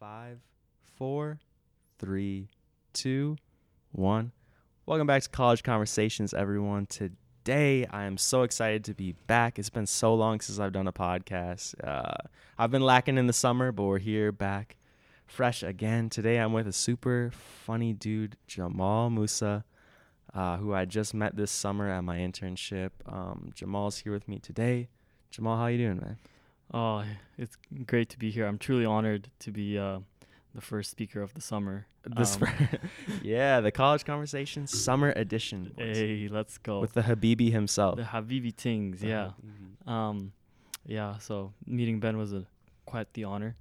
Five, 0.00 0.38
four, 0.96 1.40
three, 1.98 2.50
two, 2.92 3.36
one. 3.90 4.30
Welcome 4.86 5.08
back 5.08 5.24
to 5.24 5.28
College 5.28 5.64
Conversations, 5.64 6.32
everyone. 6.32 6.86
Today, 6.86 7.84
I 7.86 8.04
am 8.04 8.16
so 8.16 8.42
excited 8.42 8.84
to 8.84 8.94
be 8.94 9.16
back. 9.26 9.58
It's 9.58 9.70
been 9.70 9.86
so 9.86 10.14
long 10.14 10.40
since 10.40 10.60
I've 10.60 10.72
done 10.72 10.86
a 10.86 10.92
podcast. 10.92 11.74
Uh, 11.82 12.14
I've 12.56 12.70
been 12.70 12.82
lacking 12.82 13.18
in 13.18 13.26
the 13.26 13.32
summer, 13.32 13.72
but 13.72 13.82
we're 13.82 13.98
here 13.98 14.30
back 14.30 14.76
fresh 15.26 15.64
again. 15.64 16.10
Today, 16.10 16.38
I'm 16.38 16.52
with 16.52 16.68
a 16.68 16.72
super 16.72 17.32
funny 17.34 17.92
dude, 17.92 18.36
Jamal 18.46 19.10
Moussa, 19.10 19.64
uh, 20.32 20.58
who 20.58 20.74
I 20.74 20.84
just 20.84 21.12
met 21.12 21.34
this 21.34 21.50
summer 21.50 21.90
at 21.90 22.04
my 22.04 22.18
internship. 22.18 22.90
Um, 23.04 23.50
Jamal's 23.52 23.98
here 23.98 24.12
with 24.12 24.28
me 24.28 24.38
today. 24.38 24.90
Jamal, 25.32 25.56
how 25.56 25.66
you 25.66 25.78
doing, 25.78 25.96
man? 25.96 26.18
Oh, 26.72 27.04
it's 27.38 27.56
great 27.86 28.08
to 28.10 28.18
be 28.18 28.30
here. 28.30 28.46
I'm 28.46 28.58
truly 28.58 28.84
honored 28.84 29.30
to 29.40 29.50
be 29.50 29.78
uh, 29.78 30.00
the 30.54 30.60
first 30.60 30.90
speaker 30.90 31.22
of 31.22 31.32
the 31.34 31.40
summer. 31.40 31.86
This, 32.04 32.40
Um, 32.40 32.48
yeah, 33.22 33.60
the 33.60 33.70
College 33.70 34.04
conversation 34.04 34.66
Summer 34.66 35.12
Edition. 35.16 35.72
boys. 35.76 35.96
hey, 35.96 36.28
let's 36.30 36.58
go. 36.58 36.80
with 36.80 36.92
the 36.94 37.02
Habibi 37.02 37.50
himself. 37.50 37.96
the 37.96 38.02
Habibi 38.02 38.54
things, 38.54 39.00
The 39.00 39.08
yeah. 39.08 39.30
Habibi. 39.86 39.90
Um, 39.90 40.32
yeah. 40.86 41.18
So 41.18 41.52
meeting 41.66 42.00
Ben 42.00 42.16
was 42.18 42.32
a 42.32 42.44
quite 42.86 43.12
the 43.14 43.24
honor. 43.24 43.56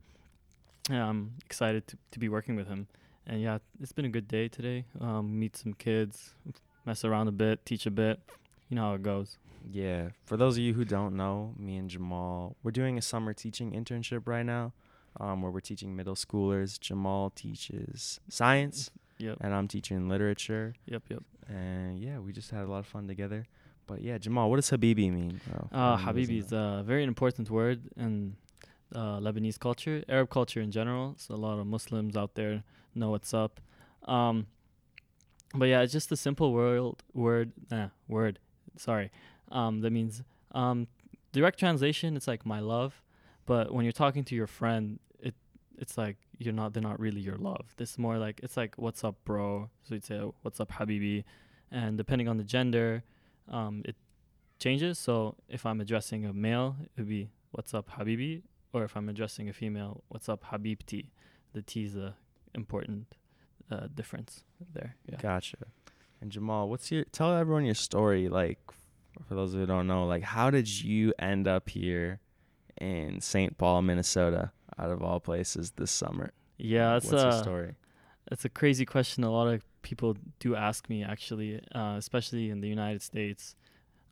And 0.90 0.98
I'm 1.00 1.32
excited 1.46 1.86
to, 1.88 1.98
to 2.12 2.20
be 2.20 2.30
working 2.30 2.56
with 2.56 2.68
him. 2.68 2.88
And 3.26 3.42
yeah, 3.42 3.58
it's 3.82 3.92
been 3.92 4.06
a 4.06 4.10
good 4.10 4.28
day 4.30 4.48
today. 4.48 4.86
Um, 5.02 5.38
meet 5.38 5.58
some 5.58 5.74
kids, 5.74 6.34
mess 6.86 7.04
around 7.04 7.28
a 7.28 7.32
bit, 7.34 7.66
teach 7.66 7.86
a 7.86 7.92
bit. 7.92 8.20
You 8.70 8.76
know 8.76 8.82
how 8.90 8.94
it 8.96 9.04
goes. 9.04 9.38
Yeah, 9.70 10.10
for 10.26 10.38
those 10.38 10.56
of 10.58 10.64
you 10.64 10.74
who 10.74 10.86
don't 10.86 11.16
know, 11.18 11.54
me 11.58 11.76
and 11.78 11.90
Jamal, 11.90 12.56
we're 12.64 12.72
doing 12.72 12.98
a 12.98 13.02
summer 13.02 13.34
teaching 13.34 13.72
internship 13.72 14.24
right 14.28 14.46
now, 14.46 14.72
um, 15.20 15.42
where 15.42 15.52
we're 15.52 15.60
teaching 15.60 15.96
middle 15.96 16.16
schoolers. 16.16 16.80
Jamal 16.80 17.32
teaches 17.32 18.20
science, 18.30 18.92
Yep. 19.18 19.38
and 19.42 19.54
I'm 19.54 19.68
teaching 19.68 20.08
literature. 20.08 20.74
Yep. 20.86 21.04
Yep. 21.10 21.24
And 21.50 22.00
yeah, 22.00 22.20
we 22.20 22.32
just 22.32 22.52
had 22.52 22.64
a 22.64 22.68
lot 22.68 22.80
of 22.80 22.88
fun 22.88 23.08
together. 23.08 23.46
But 23.88 24.02
yeah, 24.02 24.18
Jamal, 24.18 24.50
what 24.50 24.58
does 24.58 24.70
Habibi 24.70 25.12
mean? 25.12 25.40
bro? 25.50 25.68
Uh, 25.72 25.98
who 25.98 26.06
doesn't 26.14 26.30
Habibi 26.36 26.40
is 26.40 26.52
a 26.52 26.84
very 26.86 27.04
important 27.04 27.50
word 27.50 27.82
in 27.98 28.36
uh, 28.94 29.20
Lebanese 29.20 29.58
culture, 29.60 30.04
Arab 30.10 30.30
culture 30.30 30.62
in 30.62 30.72
general. 30.72 31.16
So 31.18 31.36
a 31.36 31.38
lot 31.38 31.58
of 31.60 31.68
Muslims 31.68 32.16
out 32.18 32.36
there 32.36 32.64
know 32.96 33.10
what's 33.12 33.34
up. 33.34 33.60
Um, 34.04 34.48
but 35.56 35.66
yeah, 35.66 35.82
it's 35.82 35.94
just 35.94 36.12
a 36.12 36.18
simple 36.18 36.52
word. 36.54 36.96
Word. 37.14 37.52
Nah, 37.72 37.90
word. 38.10 38.40
Sorry. 38.78 39.12
Um, 39.52 39.82
that 39.82 39.92
means 39.92 40.24
um, 40.52 40.88
direct 41.32 41.60
translation. 41.60 42.16
It's 42.16 42.28
like 42.28 42.46
my 42.46 42.60
love, 42.60 43.02
but 43.46 43.74
when 43.74 43.86
you're 43.86 43.92
talking 43.92 44.24
to 44.26 44.36
your 44.36 44.48
friend, 44.48 45.00
it 45.20 45.36
it's 45.78 45.98
like 45.98 46.18
you're 46.38 46.54
not. 46.54 46.74
They're 46.74 46.84
not 46.84 47.00
really 47.00 47.22
your 47.22 47.38
love. 47.38 47.74
This 47.78 47.92
is 47.92 47.98
more 47.98 48.18
like 48.18 48.40
it's 48.44 48.58
like 48.58 48.76
what's 48.78 49.04
up, 49.04 49.16
bro. 49.26 49.70
So 49.84 49.96
you'd 49.96 50.06
say 50.06 50.20
what's 50.42 50.60
up, 50.60 50.72
Habibi, 50.74 51.24
and 51.72 51.98
depending 51.98 52.28
on 52.28 52.38
the 52.38 52.44
gender, 52.44 53.04
um, 53.50 53.82
it 53.86 53.96
changes. 54.60 55.00
So 55.00 55.36
if 55.50 55.66
I'm 55.66 55.82
addressing 55.82 56.26
a 56.26 56.34
male, 56.34 56.76
it 56.82 57.02
would 57.02 57.10
be 57.10 57.30
"What's 57.52 57.74
up, 57.74 57.90
Habibi," 57.92 58.44
or 58.74 58.84
if 58.84 58.96
I'm 58.98 59.10
addressing 59.10 59.50
a 59.50 59.54
female, 59.54 60.04
"What's 60.10 60.30
up, 60.30 60.46
Habibti." 60.52 61.08
The 61.54 61.62
T 61.62 61.86
is 61.86 61.96
a 61.96 62.16
important 62.54 63.16
uh, 63.72 63.88
difference 63.94 64.44
there. 64.74 64.96
Yeah. 65.10 65.18
Gotcha. 65.18 65.58
And 66.22 66.32
Jamal, 66.32 66.70
what's 66.70 66.92
your 66.92 67.04
tell 67.06 67.36
everyone 67.36 67.66
your 67.66 67.76
story? 67.76 68.30
Like, 68.30 68.60
for 69.28 69.36
those 69.36 69.54
who 69.54 69.66
don't 69.66 69.88
know, 69.88 70.06
like, 70.06 70.24
how 70.24 70.50
did 70.50 70.68
you 70.84 71.14
end 71.20 71.48
up 71.48 71.70
here 71.70 72.20
in 72.80 73.22
St. 73.22 73.58
Paul, 73.58 73.82
Minnesota, 73.82 74.52
out 74.78 74.90
of 74.90 75.02
all 75.02 75.20
places 75.20 75.72
this 75.76 75.92
summer? 75.92 76.32
Yeah, 76.58 76.94
that's 76.94 77.06
what's 77.12 77.24
your 77.24 77.30
a 77.30 77.38
story? 77.38 77.76
that's 78.30 78.46
a 78.46 78.50
crazy 78.50 78.86
question. 78.86 79.24
A 79.24 79.32
lot 79.32 79.48
of 79.48 79.64
people 79.82 80.18
do 80.40 80.56
ask 80.56 80.90
me 80.90 81.04
actually, 81.04 81.62
uh, 81.74 81.96
especially 81.98 82.50
in 82.50 82.62
the 82.62 82.68
United 82.68 83.02
States. 83.02 83.56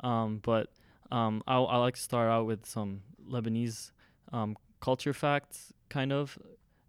Um, 0.01 0.39
but 0.43 0.69
um, 1.11 1.43
I 1.47 1.57
I 1.57 1.77
like 1.77 1.95
to 1.95 2.01
start 2.01 2.29
out 2.29 2.45
with 2.45 2.65
some 2.65 3.01
Lebanese 3.29 3.91
um, 4.31 4.55
culture 4.79 5.13
facts, 5.13 5.73
kind 5.89 6.13
of, 6.13 6.37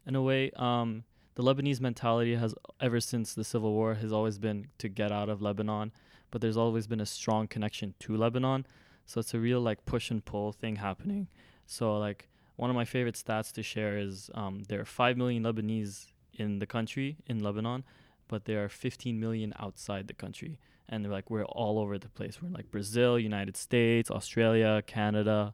in 0.06 0.14
a 0.14 0.22
way. 0.22 0.50
Um, 0.56 1.04
the 1.36 1.42
Lebanese 1.42 1.80
mentality 1.80 2.34
has 2.34 2.54
ever 2.80 2.98
since 2.98 3.34
the 3.34 3.44
civil 3.44 3.72
war 3.72 3.94
has 3.94 4.10
always 4.10 4.38
been 4.38 4.68
to 4.78 4.88
get 4.88 5.12
out 5.12 5.28
of 5.28 5.42
Lebanon, 5.42 5.92
but 6.30 6.40
there's 6.40 6.56
always 6.56 6.86
been 6.86 7.00
a 7.00 7.06
strong 7.06 7.46
connection 7.46 7.94
to 8.00 8.16
Lebanon. 8.16 8.66
So 9.04 9.20
it's 9.20 9.34
a 9.34 9.38
real 9.38 9.60
like 9.60 9.84
push 9.84 10.10
and 10.10 10.24
pull 10.24 10.52
thing 10.52 10.76
happening. 10.76 11.28
So 11.66 11.98
like 11.98 12.30
one 12.56 12.70
of 12.70 12.76
my 12.76 12.86
favorite 12.86 13.16
stats 13.16 13.52
to 13.52 13.62
share 13.62 13.98
is 13.98 14.30
um, 14.34 14.62
there 14.68 14.80
are 14.80 14.86
five 14.86 15.18
million 15.18 15.42
Lebanese 15.42 16.06
in 16.32 16.58
the 16.58 16.66
country 16.66 17.18
in 17.26 17.42
Lebanon, 17.42 17.84
but 18.28 18.46
there 18.46 18.64
are 18.64 18.70
15 18.70 19.20
million 19.20 19.52
outside 19.58 20.08
the 20.08 20.14
country, 20.14 20.58
and 20.88 21.04
they're 21.04 21.12
like 21.12 21.30
we're 21.30 21.44
all 21.44 21.78
over 21.78 21.98
the 21.98 22.08
place. 22.08 22.40
We're 22.40 22.48
in 22.48 22.54
like 22.54 22.70
Brazil, 22.70 23.18
United 23.18 23.58
States, 23.58 24.10
Australia, 24.10 24.82
Canada, 24.86 25.52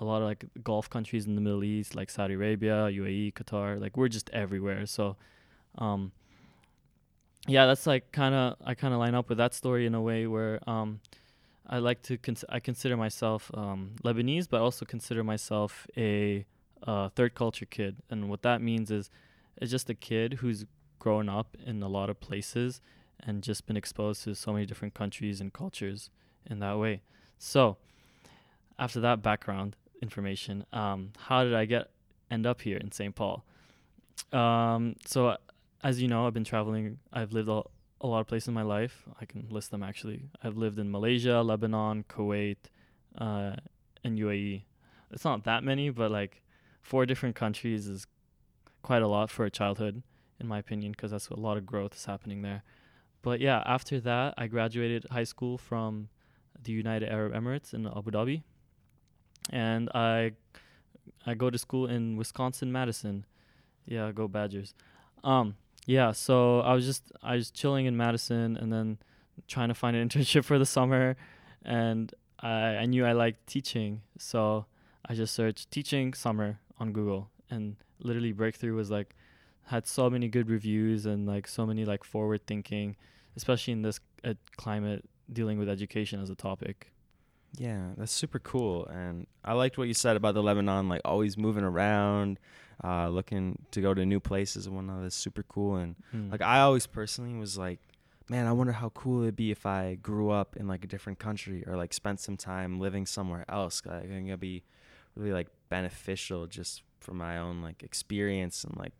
a 0.00 0.04
lot 0.04 0.22
of 0.22 0.28
like 0.28 0.44
Gulf 0.62 0.88
countries 0.88 1.26
in 1.26 1.34
the 1.34 1.40
Middle 1.40 1.64
East, 1.64 1.94
like 1.94 2.10
Saudi 2.10 2.34
Arabia, 2.34 2.88
UAE, 2.90 3.34
Qatar. 3.34 3.80
Like 3.80 3.96
we're 3.96 4.08
just 4.08 4.30
everywhere. 4.30 4.86
So, 4.86 5.16
um, 5.76 6.12
yeah, 7.46 7.66
that's 7.66 7.86
like 7.86 8.12
kind 8.12 8.34
of 8.34 8.56
I 8.64 8.74
kind 8.74 8.94
of 8.94 9.00
line 9.00 9.14
up 9.14 9.28
with 9.28 9.38
that 9.38 9.54
story 9.54 9.86
in 9.86 9.94
a 9.94 10.00
way 10.00 10.26
where 10.26 10.60
um, 10.68 11.00
I 11.66 11.78
like 11.78 12.02
to 12.02 12.16
cons- 12.16 12.44
I 12.48 12.60
consider 12.60 12.96
myself 12.96 13.50
um, 13.54 13.96
Lebanese, 14.04 14.48
but 14.48 14.60
also 14.60 14.84
consider 14.84 15.24
myself 15.24 15.86
a 15.96 16.46
uh, 16.86 17.08
third 17.10 17.34
culture 17.34 17.66
kid, 17.66 17.96
and 18.10 18.28
what 18.28 18.42
that 18.42 18.62
means 18.62 18.90
is 18.90 19.10
it's 19.56 19.70
just 19.70 19.90
a 19.90 19.94
kid 19.94 20.34
who's 20.34 20.64
grown 20.98 21.28
up 21.28 21.56
in 21.64 21.82
a 21.82 21.88
lot 21.88 22.10
of 22.10 22.20
places 22.20 22.80
and 23.20 23.42
just 23.42 23.66
been 23.66 23.76
exposed 23.76 24.24
to 24.24 24.34
so 24.34 24.52
many 24.52 24.64
different 24.64 24.94
countries 24.94 25.40
and 25.40 25.52
cultures 25.52 26.10
in 26.46 26.60
that 26.60 26.78
way. 26.78 27.02
So, 27.38 27.76
after 28.78 29.00
that 29.00 29.22
background 29.22 29.76
information, 30.02 30.64
um, 30.72 31.12
how 31.18 31.44
did 31.44 31.54
I 31.54 31.64
get 31.64 31.90
end 32.30 32.46
up 32.46 32.60
here 32.60 32.76
in 32.76 32.92
St. 32.92 33.14
Paul? 33.14 33.44
Um, 34.32 34.96
so, 35.04 35.36
as 35.82 36.00
you 36.00 36.08
know, 36.08 36.26
I've 36.26 36.34
been 36.34 36.44
traveling. 36.44 36.98
I've 37.12 37.32
lived 37.32 37.48
a, 37.48 37.62
a 38.00 38.06
lot 38.06 38.20
of 38.20 38.26
places 38.26 38.48
in 38.48 38.54
my 38.54 38.62
life. 38.62 39.04
I 39.20 39.24
can 39.24 39.46
list 39.50 39.70
them 39.70 39.82
actually. 39.82 40.24
I've 40.42 40.56
lived 40.56 40.78
in 40.78 40.90
Malaysia, 40.90 41.42
Lebanon, 41.42 42.04
Kuwait, 42.08 42.56
uh, 43.16 43.56
and 44.04 44.18
UAE. 44.18 44.62
It's 45.10 45.24
not 45.24 45.44
that 45.44 45.64
many, 45.64 45.90
but 45.90 46.10
like 46.10 46.42
four 46.82 47.06
different 47.06 47.36
countries 47.36 47.86
is 47.86 48.06
quite 48.82 49.02
a 49.02 49.08
lot 49.08 49.30
for 49.30 49.44
a 49.44 49.50
childhood, 49.50 50.02
in 50.38 50.46
my 50.46 50.58
opinion, 50.58 50.92
because 50.92 51.10
that's 51.10 51.28
a 51.28 51.36
lot 51.36 51.56
of 51.56 51.66
growth 51.66 51.94
is 51.94 52.04
happening 52.04 52.42
there. 52.42 52.62
But 53.22 53.40
yeah, 53.40 53.62
after 53.66 54.00
that, 54.00 54.34
I 54.38 54.46
graduated 54.46 55.06
high 55.10 55.24
school 55.24 55.58
from 55.58 56.08
the 56.62 56.72
United 56.72 57.08
Arab 57.08 57.32
Emirates 57.32 57.74
in 57.74 57.86
Abu 57.86 58.10
Dhabi, 58.10 58.42
and 59.50 59.90
I 59.94 60.32
I 61.26 61.34
go 61.34 61.50
to 61.50 61.58
school 61.58 61.86
in 61.86 62.16
Wisconsin 62.16 62.72
Madison. 62.72 63.24
Yeah, 63.86 64.12
go 64.12 64.28
Badgers. 64.28 64.74
Um, 65.24 65.56
yeah, 65.86 66.12
so 66.12 66.60
I 66.60 66.74
was 66.74 66.84
just 66.84 67.12
I 67.22 67.36
was 67.36 67.50
chilling 67.50 67.86
in 67.86 67.96
Madison 67.96 68.56
and 68.56 68.72
then 68.72 68.98
trying 69.46 69.68
to 69.68 69.74
find 69.74 69.96
an 69.96 70.08
internship 70.08 70.44
for 70.44 70.58
the 70.58 70.66
summer, 70.66 71.16
and 71.64 72.14
I 72.40 72.76
I 72.76 72.86
knew 72.86 73.04
I 73.04 73.12
liked 73.12 73.46
teaching, 73.46 74.02
so 74.18 74.66
I 75.06 75.14
just 75.14 75.34
searched 75.34 75.70
teaching 75.70 76.14
summer 76.14 76.60
on 76.78 76.92
Google, 76.92 77.30
and 77.50 77.76
literally 78.00 78.32
Breakthrough 78.32 78.74
was 78.74 78.90
like 78.90 79.14
had 79.64 79.86
so 79.86 80.08
many 80.08 80.28
good 80.28 80.48
reviews 80.48 81.04
and 81.04 81.26
like 81.26 81.46
so 81.46 81.66
many 81.66 81.84
like 81.84 82.04
forward 82.04 82.46
thinking, 82.46 82.96
especially 83.36 83.72
in 83.72 83.82
this 83.82 84.00
uh, 84.24 84.34
climate 84.56 85.04
dealing 85.30 85.58
with 85.58 85.68
education 85.68 86.20
as 86.20 86.30
a 86.30 86.34
topic. 86.34 86.92
Yeah, 87.56 87.90
that's 87.96 88.12
super 88.12 88.38
cool. 88.38 88.86
And 88.86 89.26
I 89.44 89.54
liked 89.54 89.78
what 89.78 89.88
you 89.88 89.94
said 89.94 90.16
about 90.16 90.34
the 90.34 90.42
Lebanon, 90.42 90.88
like 90.88 91.00
always 91.04 91.36
moving 91.36 91.64
around, 91.64 92.38
uh, 92.84 93.08
looking 93.08 93.58
to 93.72 93.80
go 93.80 93.94
to 93.94 94.04
new 94.06 94.20
places 94.20 94.66
and 94.66 94.76
whatnot. 94.76 95.02
That's 95.02 95.16
super 95.16 95.42
cool. 95.42 95.76
And 95.76 95.96
Mm. 96.14 96.30
like 96.30 96.42
I 96.42 96.60
always 96.60 96.86
personally 96.86 97.34
was 97.34 97.56
like, 97.58 97.80
man, 98.28 98.46
I 98.46 98.52
wonder 98.52 98.74
how 98.74 98.90
cool 98.90 99.22
it'd 99.22 99.36
be 99.36 99.50
if 99.50 99.64
I 99.64 99.94
grew 99.96 100.30
up 100.30 100.56
in 100.56 100.68
like 100.68 100.84
a 100.84 100.86
different 100.86 101.18
country 101.18 101.64
or 101.66 101.76
like 101.76 101.94
spent 101.94 102.20
some 102.20 102.36
time 102.36 102.78
living 102.78 103.06
somewhere 103.06 103.44
else. 103.48 103.82
Like, 103.84 104.04
I 104.04 104.06
think 104.06 104.28
it'd 104.28 104.38
be 104.40 104.62
really 105.16 105.32
like 105.32 105.48
beneficial 105.70 106.46
just 106.46 106.82
for 107.00 107.14
my 107.14 107.38
own 107.38 107.62
like 107.62 107.82
experience 107.82 108.64
and 108.64 108.76
like 108.76 108.92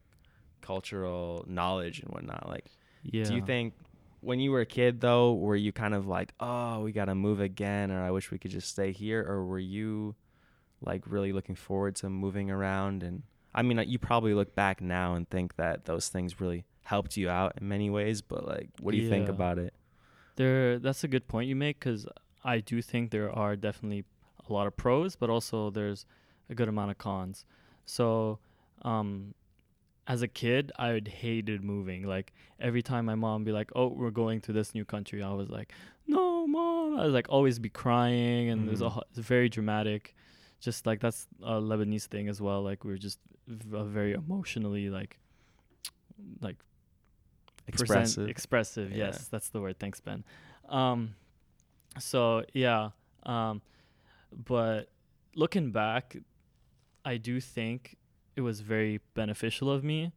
cultural 0.60 1.44
knowledge 1.46 2.00
and 2.00 2.10
whatnot. 2.12 2.48
Like, 2.48 2.66
yeah. 3.02 3.24
do 3.24 3.34
you 3.34 3.42
think 3.42 3.74
when 4.20 4.40
you 4.40 4.50
were 4.50 4.60
a 4.60 4.66
kid 4.66 5.00
though, 5.00 5.34
were 5.34 5.56
you 5.56 5.72
kind 5.72 5.94
of 5.94 6.06
like, 6.06 6.32
oh, 6.40 6.80
we 6.80 6.92
gotta 6.92 7.14
move 7.14 7.40
again, 7.40 7.90
or 7.90 8.02
I 8.02 8.10
wish 8.10 8.30
we 8.30 8.38
could 8.38 8.50
just 8.50 8.68
stay 8.68 8.92
here, 8.92 9.24
or 9.26 9.44
were 9.44 9.58
you 9.58 10.14
like 10.80 11.02
really 11.06 11.32
looking 11.32 11.54
forward 11.54 11.96
to 11.96 12.10
moving 12.10 12.50
around? 12.50 13.02
And 13.02 13.22
I 13.54 13.62
mean, 13.62 13.82
you 13.88 13.98
probably 13.98 14.34
look 14.34 14.54
back 14.54 14.80
now 14.80 15.14
and 15.14 15.28
think 15.28 15.56
that 15.56 15.84
those 15.84 16.08
things 16.08 16.40
really 16.40 16.64
helped 16.82 17.16
you 17.16 17.28
out 17.28 17.54
in 17.60 17.68
many 17.68 17.90
ways. 17.90 18.22
But 18.22 18.46
like, 18.46 18.70
what 18.80 18.92
do 18.92 18.98
you 18.98 19.08
think 19.08 19.28
about 19.28 19.58
it? 19.58 19.74
There, 20.36 20.78
that's 20.78 21.02
a 21.04 21.08
good 21.08 21.26
point 21.26 21.48
you 21.48 21.56
make 21.56 21.80
because 21.80 22.06
I 22.44 22.60
do 22.60 22.80
think 22.80 23.10
there 23.10 23.30
are 23.30 23.56
definitely 23.56 24.04
a 24.48 24.52
lot 24.52 24.66
of 24.66 24.76
pros, 24.76 25.16
but 25.16 25.28
also 25.28 25.70
there's 25.70 26.06
a 26.48 26.54
good 26.54 26.68
amount 26.68 26.90
of 26.90 26.98
cons. 26.98 27.44
So, 27.84 28.38
um, 28.82 29.34
as 30.08 30.22
a 30.22 30.28
kid, 30.28 30.72
I 30.78 30.92
would 30.94 31.06
hated 31.08 31.62
moving. 31.62 32.02
Like 32.04 32.32
every 32.58 32.82
time 32.82 33.04
my 33.04 33.14
mom 33.14 33.44
be 33.44 33.52
like, 33.52 33.70
"Oh, 33.76 33.88
we're 33.88 34.10
going 34.10 34.40
to 34.42 34.52
this 34.52 34.74
new 34.74 34.84
country," 34.84 35.22
I 35.22 35.32
was 35.34 35.50
like, 35.50 35.70
"No, 36.06 36.46
mom!" 36.46 36.98
I 36.98 37.04
was 37.04 37.12
like 37.12 37.28
always 37.28 37.58
be 37.58 37.68
crying, 37.68 38.48
and 38.50 38.66
there's 38.66 38.80
a 38.80 38.86
Mhm. 38.90 39.02
it's 39.10 39.18
very 39.18 39.48
dramatic. 39.48 40.14
Just 40.60 40.86
like 40.86 41.00
that's 41.00 41.28
a 41.42 41.60
Lebanese 41.60 42.06
thing 42.06 42.28
as 42.28 42.40
well. 42.40 42.62
Like 42.62 42.84
we 42.84 42.92
are 42.94 42.98
just 42.98 43.20
v- 43.46 43.76
uh, 43.76 43.84
very 43.84 44.12
emotionally 44.14 44.88
like 44.90 45.18
like 46.40 46.56
Expressive. 47.66 48.28
expressive. 48.28 48.90
Yeah. 48.92 49.06
Yes, 49.06 49.28
that's 49.28 49.50
the 49.50 49.60
word. 49.60 49.78
Thanks, 49.78 50.00
Ben. 50.00 50.24
Um, 50.68 51.14
so 51.98 52.44
yeah, 52.54 52.90
um, 53.24 53.60
but 54.32 54.88
looking 55.34 55.70
back, 55.70 56.16
I 57.04 57.18
do 57.18 57.40
think 57.40 57.96
it 58.38 58.42
was 58.42 58.60
very 58.60 59.00
beneficial 59.14 59.68
of 59.68 59.82
me, 59.82 60.12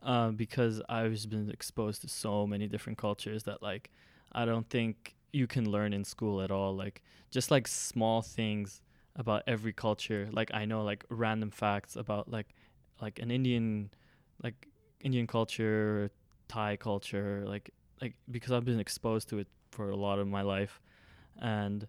uh, 0.00 0.30
because 0.30 0.80
I've 0.88 1.28
been 1.28 1.50
exposed 1.50 2.00
to 2.02 2.08
so 2.08 2.46
many 2.46 2.68
different 2.68 2.96
cultures 2.96 3.42
that 3.42 3.60
like 3.60 3.90
I 4.30 4.44
don't 4.44 4.70
think 4.70 5.16
you 5.32 5.48
can 5.48 5.68
learn 5.68 5.92
in 5.92 6.04
school 6.04 6.40
at 6.42 6.52
all. 6.52 6.76
Like 6.76 7.02
just 7.32 7.50
like 7.50 7.66
small 7.66 8.22
things 8.22 8.82
about 9.16 9.42
every 9.48 9.72
culture. 9.72 10.28
Like 10.30 10.52
I 10.54 10.64
know 10.64 10.84
like 10.84 11.04
random 11.10 11.50
facts 11.50 11.96
about 11.96 12.30
like 12.30 12.54
like 13.02 13.18
an 13.18 13.32
Indian 13.32 13.90
like 14.44 14.68
Indian 15.00 15.26
culture, 15.26 16.12
Thai 16.46 16.76
culture, 16.76 17.42
like 17.48 17.70
like 18.00 18.14
because 18.30 18.52
I've 18.52 18.64
been 18.64 18.78
exposed 18.78 19.28
to 19.30 19.40
it 19.40 19.48
for 19.72 19.90
a 19.90 19.96
lot 19.96 20.20
of 20.20 20.28
my 20.28 20.42
life, 20.42 20.80
and 21.42 21.88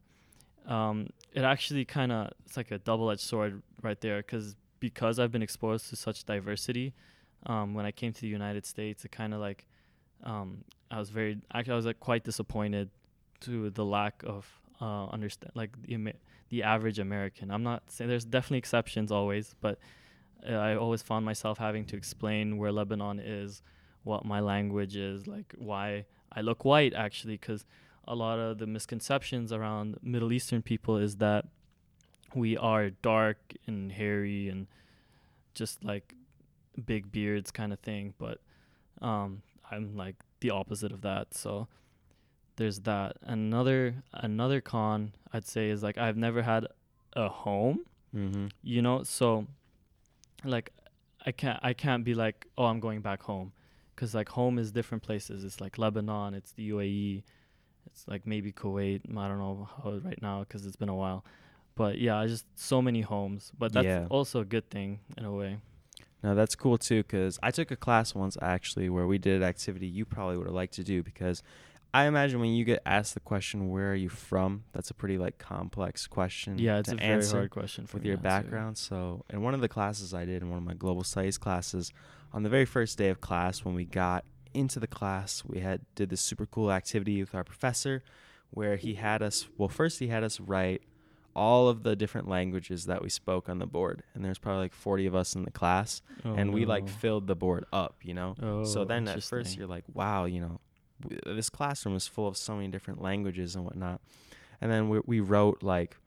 um, 0.65 1.11
it 1.33 1.43
actually 1.43 1.85
kind 1.85 2.11
of 2.11 2.31
it's 2.47 2.57
like 2.57 2.71
a 2.71 2.79
double-edged 2.79 3.21
sword 3.21 3.61
right 3.83 4.01
there 4.01 4.23
because 4.23 4.55
because 4.79 5.19
I've 5.19 5.31
been 5.31 5.41
exposed 5.41 5.89
to 5.89 5.95
such 5.95 6.23
diversity. 6.25 6.93
Um, 7.45 7.73
when 7.73 7.85
I 7.85 7.91
came 7.91 8.13
to 8.13 8.21
the 8.21 8.27
United 8.27 8.65
States, 8.65 9.05
it 9.05 9.11
kind 9.11 9.33
of 9.33 9.39
like 9.39 9.65
um, 10.23 10.63
I 10.89 10.99
was 10.99 11.09
very 11.09 11.37
actually 11.53 11.73
I 11.73 11.75
was 11.75 11.85
like 11.85 11.99
quite 11.99 12.23
disappointed 12.23 12.89
to 13.41 13.69
the 13.69 13.85
lack 13.85 14.23
of 14.25 14.47
uh, 14.81 15.07
understand 15.07 15.51
like 15.55 15.71
the 15.83 16.13
the 16.49 16.63
average 16.63 16.99
American. 16.99 17.51
I'm 17.51 17.63
not 17.63 17.83
saying 17.87 18.09
there's 18.09 18.25
definitely 18.25 18.59
exceptions 18.59 19.11
always, 19.11 19.55
but 19.61 19.79
uh, 20.47 20.53
I 20.53 20.75
always 20.75 21.01
found 21.01 21.25
myself 21.25 21.57
having 21.57 21.85
to 21.85 21.97
explain 21.97 22.57
where 22.57 22.71
Lebanon 22.71 23.19
is, 23.19 23.61
what 24.03 24.25
my 24.25 24.39
language 24.39 24.95
is, 24.95 25.27
like 25.27 25.53
why 25.57 26.05
I 26.31 26.41
look 26.41 26.65
white 26.65 26.93
actually, 26.93 27.37
because 27.37 27.65
a 28.07 28.15
lot 28.15 28.39
of 28.39 28.57
the 28.57 28.67
misconceptions 28.67 29.51
around 29.51 29.97
Middle 30.01 30.31
Eastern 30.31 30.61
people 30.61 30.97
is 30.97 31.17
that 31.17 31.45
we 32.35 32.57
are 32.57 32.89
dark 32.89 33.37
and 33.65 33.91
hairy 33.91 34.49
and 34.49 34.67
just 35.53 35.83
like 35.83 36.13
big 36.85 37.11
beards 37.11 37.51
kind 37.51 37.73
of 37.73 37.79
thing, 37.79 38.13
but 38.17 38.39
um, 39.01 39.41
I'm 39.71 39.95
like 39.95 40.15
the 40.39 40.51
opposite 40.51 40.91
of 40.91 41.01
that. 41.01 41.33
So 41.33 41.67
there's 42.57 42.79
that. 42.81 43.17
Another 43.23 43.95
another 44.13 44.61
con 44.61 45.13
I'd 45.33 45.45
say 45.45 45.69
is 45.69 45.81
like 45.83 45.97
I've 45.97 46.17
never 46.17 46.41
had 46.43 46.67
a 47.13 47.29
home 47.29 47.79
Mm-hmm. 48.15 48.47
you 48.63 48.81
know 48.81 49.03
so 49.03 49.45
like 50.45 50.71
i 51.25 51.31
can't 51.33 51.59
i 51.61 51.73
can't 51.73 52.05
be 52.05 52.13
like 52.13 52.47
oh 52.57 52.63
i'm 52.65 52.79
going 52.79 53.01
back 53.01 53.21
home 53.21 53.51
because 53.93 54.15
like 54.15 54.29
home 54.29 54.57
is 54.57 54.71
different 54.71 55.03
places 55.03 55.43
it's 55.43 55.59
like 55.59 55.77
lebanon 55.77 56.33
it's 56.33 56.53
the 56.53 56.69
uae 56.71 57.21
it's 57.85 58.07
like 58.07 58.25
maybe 58.25 58.53
kuwait 58.53 59.01
i 59.17 59.27
don't 59.27 59.39
know 59.39 59.67
how 59.83 59.91
right 60.05 60.21
now 60.21 60.39
because 60.39 60.65
it's 60.65 60.77
been 60.77 60.87
a 60.89 60.95
while 60.95 61.25
but 61.77 61.97
yeah 61.99 62.17
I 62.19 62.27
just 62.27 62.45
so 62.55 62.81
many 62.81 63.01
homes 63.01 63.51
but 63.57 63.71
that's 63.73 63.85
Yeah. 63.85 64.07
also 64.09 64.41
a 64.41 64.45
good 64.45 64.69
thing 64.69 64.99
in 65.17 65.25
a 65.25 65.31
way 65.31 65.57
No, 66.23 66.33
that's 66.35 66.55
cool 66.55 66.77
too 66.77 67.03
because 67.03 67.37
I 67.43 67.51
took 67.51 67.69
a 67.71 67.75
class 67.75 68.13
once 68.15 68.37
actually 68.41 68.89
where 68.89 69.05
we 69.07 69.17
did 69.17 69.35
an 69.41 69.43
activity 69.47 69.87
you 69.87 70.03
probably 70.05 70.37
would 70.37 70.47
have 70.47 70.55
liked 70.55 70.73
to 70.75 70.83
do 70.83 71.03
because 71.03 71.43
I 71.93 72.05
imagine 72.05 72.39
when 72.41 72.49
you 72.53 72.65
get 72.65 72.81
asked 72.85 73.13
the 73.13 73.21
question 73.21 73.69
where 73.69 73.91
are 73.91 73.95
you 73.95 74.09
from, 74.09 74.65
that's 74.73 74.89
a 74.91 74.93
pretty 74.93 75.17
like 75.17 75.37
complex 75.37 76.05
question 76.05 76.59
yeah 76.59 76.79
it's 76.79 76.91
a 76.91 76.95
very 76.95 77.25
hard 77.25 77.49
question 77.49 77.87
for 77.87 77.97
with 77.97 78.05
your 78.05 78.17
answer. 78.17 78.23
background. 78.23 78.77
So, 78.77 79.23
in 79.29 79.41
one 79.41 79.53
of 79.53 79.61
the 79.61 79.69
classes 79.69 80.13
I 80.13 80.25
did 80.25 80.41
in 80.41 80.49
one 80.49 80.57
of 80.59 80.65
my 80.65 80.73
global 80.73 81.03
studies 81.03 81.37
classes, 81.37 81.93
on 82.33 82.43
the 82.43 82.49
very 82.49 82.65
first 82.65 82.97
day 82.97 83.09
of 83.09 83.21
class 83.21 83.63
when 83.63 83.73
we 83.73 83.85
got 83.85 84.25
into 84.53 84.79
the 84.79 84.87
class, 84.99 85.43
we 85.45 85.59
had 85.61 85.79
did 85.95 86.09
this 86.09 86.21
super 86.21 86.45
cool 86.45 86.71
activity 86.71 87.21
with 87.21 87.33
our 87.33 87.43
professor 87.43 88.03
where 88.51 88.75
he 88.75 88.95
had 88.95 89.21
us 89.21 89.47
well 89.57 89.69
first 89.69 89.99
he 89.99 90.07
had 90.07 90.23
us 90.23 90.39
write 90.39 90.81
all 91.37 91.69
of 91.69 91.83
the 91.83 91.95
different 91.95 92.27
languages 92.27 92.85
that 92.87 93.01
we 93.01 93.09
spoke 93.09 93.47
on 93.47 93.59
the 93.59 93.67
board 93.67 94.01
and 94.15 94.25
there's 94.25 94.39
probably 94.39 94.61
like 94.63 94.73
40 94.73 95.05
of 95.05 95.13
us 95.15 95.35
in 95.35 95.43
the 95.43 95.51
class 95.51 96.01
Oh, 96.25 96.33
and 96.33 96.51
we 96.51 96.65
like 96.65 96.85
oh. 96.85 96.87
filled 96.87 97.27
the 97.27 97.35
board 97.35 97.63
up, 97.71 97.95
you 98.01 98.13
know. 98.15 98.33
so 98.65 98.81
Oh, 98.81 98.85
then 98.85 99.07
at 99.07 99.21
first 99.23 99.55
you're 99.55 99.67
like, 99.67 99.83
wow, 99.93 100.25
you 100.25 100.41
know, 100.41 100.59
w- 101.01 101.21
this 101.35 101.49
classroom 101.51 101.95
is 101.95 102.07
full 102.07 102.27
of 102.27 102.35
so 102.37 102.55
many 102.55 102.69
different 102.69 103.01
languages 103.01 103.55
and 103.55 103.63
whatnot. 103.63 104.01
And 104.61 104.71
then 104.71 104.89
we, 104.89 104.99
we 105.05 105.19
wrote 105.19 105.61
like 105.61 105.97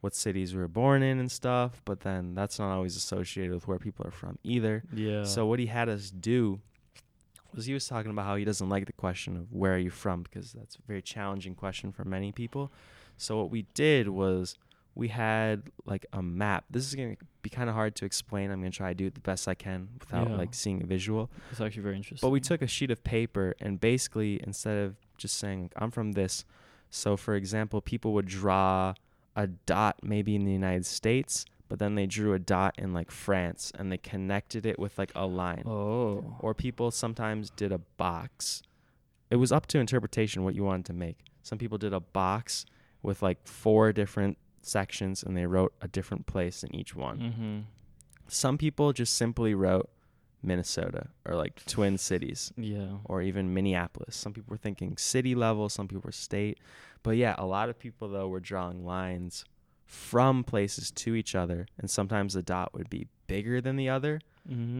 what 0.00 0.14
cities 0.14 0.54
we 0.54 0.60
were 0.60 0.66
born 0.82 1.02
in 1.04 1.20
and 1.20 1.30
stuff, 1.30 1.80
but 1.84 2.00
then 2.00 2.34
that's 2.34 2.58
not 2.58 2.72
always 2.74 2.96
associated 2.96 3.54
with 3.54 3.68
where 3.68 3.78
people 3.78 4.04
are 4.06 4.10
from 4.22 4.38
either. 4.42 4.82
yeah 4.92 5.22
So 5.24 5.46
what 5.46 5.58
he 5.60 5.66
had 5.66 5.88
us 5.88 6.10
do 6.10 6.60
was 7.54 7.66
he 7.66 7.74
was 7.74 7.86
talking 7.86 8.10
about 8.10 8.24
how 8.26 8.34
he 8.36 8.44
doesn't 8.44 8.68
like 8.68 8.86
the 8.86 8.92
question 8.92 9.36
of 9.36 9.52
where 9.52 9.74
are 9.74 9.78
you 9.78 9.90
from 9.90 10.22
because 10.24 10.52
that's 10.52 10.76
a 10.76 10.82
very 10.88 11.02
challenging 11.02 11.54
question 11.54 11.92
for 11.92 12.04
many 12.04 12.32
people. 12.32 12.72
So 13.16 13.36
what 13.36 13.50
we 13.50 13.66
did 13.74 14.08
was 14.08 14.56
we 15.00 15.08
had 15.08 15.62
like 15.86 16.04
a 16.12 16.20
map. 16.22 16.64
This 16.70 16.86
is 16.86 16.94
going 16.94 17.16
to 17.16 17.24
be 17.40 17.48
kind 17.48 17.70
of 17.70 17.74
hard 17.74 17.96
to 17.96 18.04
explain. 18.04 18.50
I'm 18.50 18.60
going 18.60 18.70
to 18.70 18.76
try 18.76 18.90
to 18.90 18.94
do 18.94 19.06
it 19.06 19.14
the 19.14 19.20
best 19.20 19.48
I 19.48 19.54
can 19.54 19.88
without 19.98 20.28
Yeah. 20.28 20.36
like 20.36 20.52
seeing 20.52 20.82
a 20.82 20.86
visual. 20.86 21.30
it's 21.50 21.58
actually 21.60 21.82
very 21.82 21.96
interesting 21.96 22.26
But 22.26 22.30
we 22.32 22.40
took 22.40 22.60
a 22.60 22.66
sheet 22.66 22.90
of 22.90 23.02
paper 23.02 23.54
and 23.60 23.80
basically 23.80 24.38
instead 24.46 24.76
of 24.84 24.96
just 25.16 25.38
saying 25.38 25.70
I'm 25.74 25.90
from 25.90 26.12
this, 26.12 26.44
so 26.90 27.16
for 27.16 27.34
example, 27.34 27.80
people 27.80 28.12
would 28.12 28.26
draw 28.26 28.92
a 29.34 29.46
dot 29.46 29.96
maybe 30.02 30.36
in 30.36 30.44
the 30.44 30.52
United 30.52 30.84
States, 30.84 31.46
but 31.68 31.78
then 31.78 31.94
they 31.94 32.06
drew 32.06 32.34
a 32.34 32.38
dot 32.38 32.74
in 32.76 32.92
like 32.92 33.10
France 33.10 33.72
and 33.78 33.90
they 33.90 33.96
connected 33.96 34.66
it 34.66 34.78
with 34.78 34.98
like 34.98 35.12
a 35.14 35.24
line. 35.26 35.62
oh 35.66 36.36
Or 36.40 36.52
people 36.52 36.90
sometimes 36.90 37.48
did 37.48 37.72
a 37.72 37.78
box. 37.78 38.60
It 39.30 39.36
was 39.36 39.50
up 39.50 39.66
to 39.68 39.78
interpretation 39.78 40.44
what 40.44 40.54
you 40.54 40.62
wanted 40.64 40.84
to 40.86 40.92
make. 40.92 41.18
Some 41.42 41.56
people 41.56 41.78
did 41.78 41.94
a 41.94 42.00
box 42.00 42.66
with 43.02 43.22
like 43.22 43.38
four 43.48 43.94
different 43.94 44.36
sections 44.62 45.22
and 45.22 45.36
they 45.36 45.46
wrote 45.46 45.72
a 45.80 45.88
different 45.88 46.26
place 46.26 46.62
in 46.62 46.74
each 46.74 46.94
one. 46.94 47.18
mm-hmm. 47.18 47.58
Some 48.28 48.58
people 48.58 48.92
just 48.92 49.14
simply 49.14 49.54
wrote 49.54 49.90
Minnesota 50.42 51.08
or 51.26 51.34
like 51.34 51.64
Twin 51.66 51.98
Cities 51.98 52.52
yeah 52.56 52.98
or 53.04 53.20
even 53.22 53.52
Minneapolis. 53.52 54.16
Some 54.16 54.32
people 54.32 54.50
were 54.52 54.56
thinking 54.56 54.96
city 54.96 55.34
level, 55.34 55.68
some 55.68 55.88
people 55.88 56.02
were 56.04 56.12
state. 56.12 56.58
But 57.02 57.16
yeah, 57.16 57.34
a 57.38 57.46
lot 57.46 57.68
of 57.68 57.78
people 57.78 58.08
though 58.08 58.28
were 58.28 58.40
drawing 58.40 58.84
lines 58.84 59.44
from 59.86 60.44
places 60.44 60.90
to 60.92 61.14
each 61.16 61.34
other, 61.34 61.66
and 61.76 61.90
sometimes 61.90 62.34
the 62.34 62.42
dot 62.42 62.72
would 62.74 62.88
be 62.88 63.08
bigger 63.26 63.60
than 63.60 63.76
the 63.76 63.88
other. 63.88 64.20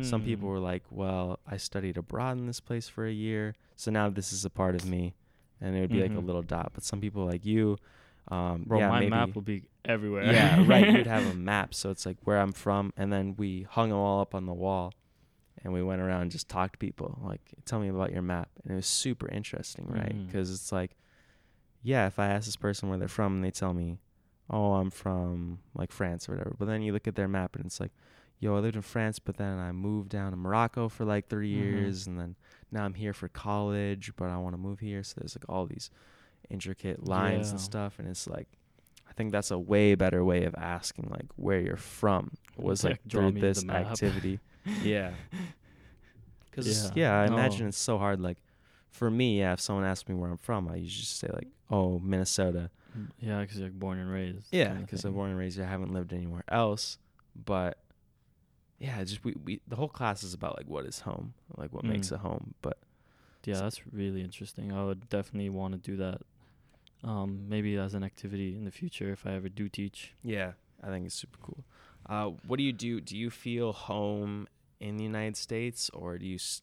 Some 0.03 0.23
people 0.23 0.49
Mm. 0.49 0.53
were 0.53 0.59
like, 0.59 0.85
"Well, 0.91 1.39
I 1.47 1.57
studied 1.57 1.97
abroad 1.97 2.39
in 2.39 2.47
this 2.47 2.61
place 2.61 2.89
for 2.89 3.07
a 3.07 3.13
year, 3.13 3.55
so 3.77 3.91
now 3.91 4.09
this 4.09 4.33
is 4.33 4.45
a 4.45 4.51
part 4.51 4.75
of 4.75 4.85
me," 4.87 5.15
and 5.61 5.77
it 5.77 5.81
would 5.81 5.91
be 5.91 6.01
like 6.01 6.13
a 6.13 6.23
Mhm. 6.23 6.27
little 6.27 6.43
dot. 6.43 6.71
But 6.75 6.83
some 6.85 7.01
people 7.01 7.25
like 7.27 7.45
you, 7.45 7.77
um, 8.31 8.65
bro 8.67 8.79
yeah, 8.79 8.89
my 8.89 9.01
maybe, 9.01 9.11
map 9.11 9.35
will 9.35 9.43
be 9.43 9.65
everywhere 9.85 10.33
yeah, 10.33 10.63
right. 10.67 10.87
You'd 10.87 11.07
have 11.19 11.27
a 11.27 11.35
map, 11.35 11.75
so 11.75 11.91
it's 11.91 12.07
like 12.07 12.17
where 12.25 12.39
I'm 12.41 12.53
from, 12.53 12.93
and 12.97 13.13
then 13.13 13.35
we 13.37 13.63
hung 13.69 13.91
them 13.91 13.99
all 13.99 14.21
up 14.21 14.35
on 14.35 14.47
the 14.47 14.53
wall, 14.55 14.93
and 15.65 15.73
we 15.73 15.83
went 15.83 16.01
around 16.01 16.23
and 16.23 16.31
just 16.31 16.49
talked 16.49 16.75
to 16.75 16.79
people, 16.79 17.19
like, 17.25 17.41
"Tell 17.65 17.81
me 17.81 17.89
about 17.89 18.13
your 18.13 18.23
map," 18.23 18.51
and 18.63 18.73
it 18.73 18.77
was 18.77 18.87
super 18.87 19.29
interesting, 19.29 19.87
right? 19.89 20.15
Because 20.27 20.51
it's 20.51 20.71
like, 20.73 20.97
yeah, 21.83 22.07
if 22.07 22.19
I 22.19 22.29
ask 22.29 22.45
this 22.47 22.57
person 22.57 22.89
where 22.89 22.99
they're 22.99 23.09
from, 23.09 23.35
and 23.37 23.45
they 23.45 23.51
tell 23.51 23.73
me, 23.75 23.99
"Oh, 24.49 24.75
I'm 24.75 24.91
from 24.91 25.61
like 25.75 25.93
France 25.93 26.29
or 26.29 26.33
whatever," 26.33 26.55
but 26.59 26.67
then 26.67 26.83
you 26.83 26.93
look 26.93 27.09
at 27.09 27.15
their 27.17 27.29
map, 27.29 27.57
and 27.57 27.65
it's 27.67 27.81
like, 27.81 27.93
"Yo, 28.39 28.55
I 28.57 28.61
lived 28.61 28.77
in 28.77 28.83
France, 28.83 29.19
but 29.19 29.37
then 29.39 29.59
I 29.59 29.73
moved 29.73 30.11
down 30.11 30.31
to 30.33 30.37
Morocco 30.37 30.89
for 30.89 31.05
like 31.05 31.29
3 31.29 31.49
Mhm. 31.49 31.55
years, 31.55 32.07
and 32.07 32.19
then 32.19 32.37
now 32.71 32.85
I'm 32.85 32.95
here 32.95 33.13
for 33.15 33.29
college, 33.29 34.13
but 34.17 34.29
I 34.31 34.37
want 34.37 34.53
to 34.55 34.59
move 34.59 34.81
here." 34.81 35.03
So 35.03 35.15
there's 35.19 35.37
like 35.37 35.49
all 35.49 35.67
these 35.67 35.91
intricate 36.51 37.07
lines 37.07 37.51
and 37.51 37.61
stuff, 37.61 37.99
and 37.99 38.09
it's 38.09 38.27
like. 38.27 38.49
I 39.09 39.13
think 39.13 39.33
that's 39.33 39.51
a 39.51 39.59
way 39.59 39.97
better 39.97 40.25
way 40.25 40.45
of 40.45 40.55
asking 40.55 41.09
like 41.11 41.27
where 41.35 41.59
you're 41.61 41.77
from 41.77 42.31
was 42.57 42.85
Yeah, 42.85 42.91
like 42.91 43.01
draw 43.09 43.29
through 43.29 43.41
this 43.41 43.65
activity. 43.69 44.39
yeah. 44.83 45.11
Cuz 46.53 46.67
Yeah. 46.67 46.91
yeah, 46.95 47.21
I 47.21 47.27
No. 47.27 47.35
imagine 47.35 47.67
it's 47.69 47.77
so 47.79 47.99
hard 47.99 48.21
like 48.21 48.39
for 48.89 49.11
me, 49.11 49.39
yeah, 49.41 49.53
if 49.53 49.61
someone 49.61 49.85
asks 49.85 50.09
me 50.09 50.15
where 50.15 50.31
I'm 50.31 50.37
from, 50.37 50.69
I 50.69 50.77
usually 50.77 51.01
just 51.03 51.19
say 51.19 51.29
like, 51.33 51.49
"Oh, 51.71 51.99
Minnesota." 51.99 52.71
Mm, 52.97 53.11
Yeah, 53.19 53.41
because 53.41 53.59
you're 53.59 53.69
like 53.69 53.79
born 53.79 53.99
and 53.99 54.11
raised. 54.11 54.47
Yeah, 54.53 54.75
because. 54.75 55.05
I'm 55.05 55.13
born 55.13 55.31
and 55.31 55.39
raised. 55.39 55.61
I 55.61 55.65
haven't 55.67 55.93
lived 55.93 56.13
anywhere 56.13 56.45
else, 56.49 56.99
but 57.35 57.79
yeah, 58.79 59.03
just 59.05 59.25
we, 59.25 59.35
we 59.45 59.61
the 59.69 59.77
whole 59.77 59.89
class 59.89 60.23
is 60.23 60.35
about 60.35 60.57
like 60.57 60.67
what 60.69 60.87
is 60.87 61.01
home, 61.01 61.35
like 61.57 61.73
what 61.73 61.85
makes 61.85 62.09
Mm. 62.09 62.13
a 62.15 62.19
home. 62.19 62.55
But 62.63 62.79
Yeah, 63.45 63.59
that's 63.61 63.87
really 63.93 64.23
interesting. 64.23 64.73
I 64.73 64.85
would 64.85 65.09
definitely 65.09 65.51
want 65.51 65.75
to 65.75 65.79
do 65.79 65.97
that. 65.99 66.23
Um, 67.03 67.49
maybe 67.49 67.77
as 67.77 67.95
an 67.95 68.05
activity 68.05 68.55
in 68.57 68.65
the 68.67 68.71
future 68.71 69.11
if 69.11 69.27
I 69.27 69.33
ever 69.33 69.49
do 69.49 69.69
teach. 69.69 70.13
yeah, 70.23 70.53
I 70.83 70.89
think 70.89 71.07
it's 71.07 71.15
super 71.15 71.39
cool. 71.41 71.65
Uh, 72.07 72.31
what 72.47 72.57
do 72.59 72.63
you 72.63 72.73
do? 72.73 73.01
Do 73.01 73.17
you 73.17 73.31
feel 73.31 73.73
home 73.73 74.47
in 74.81 74.97
the 74.97 75.05
United 75.05 75.37
States, 75.37 75.91
or 75.91 76.19
do 76.19 76.27
you 76.27 76.35
s- 76.37 76.63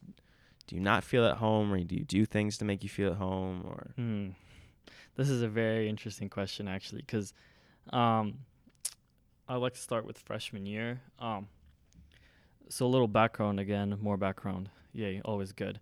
do 0.67 0.75
you 0.75 0.81
not 0.81 1.03
feel 1.03 1.25
at 1.25 1.37
home, 1.37 1.71
or 1.73 1.79
do 1.83 1.95
you 1.95 2.03
do 2.03 2.25
things 2.25 2.57
to 2.59 2.65
make 2.65 2.83
you 2.83 2.89
feel 2.89 3.11
at 3.11 3.17
home, 3.17 3.63
or 3.65 3.91
Hmm. 3.95 4.29
This 5.15 5.29
is 5.29 5.41
a 5.41 5.47
very 5.47 5.89
interesting 5.89 6.29
question, 6.29 6.67
actually, 6.67 7.01
because 7.01 7.33
um, 7.91 8.39
I'd 9.49 9.55
like 9.55 9.73
to 9.73 9.79
start 9.79 10.05
with 10.05 10.19
freshman 10.19 10.65
year. 10.67 11.01
Um, 11.19 11.47
so 12.69 12.85
a 12.85 12.87
little 12.87 13.07
background 13.07 13.59
again, 13.59 13.97
more 14.01 14.17
background. 14.17 14.69
Yay, 14.93 15.21
always 15.25 15.51
good. 15.53 15.79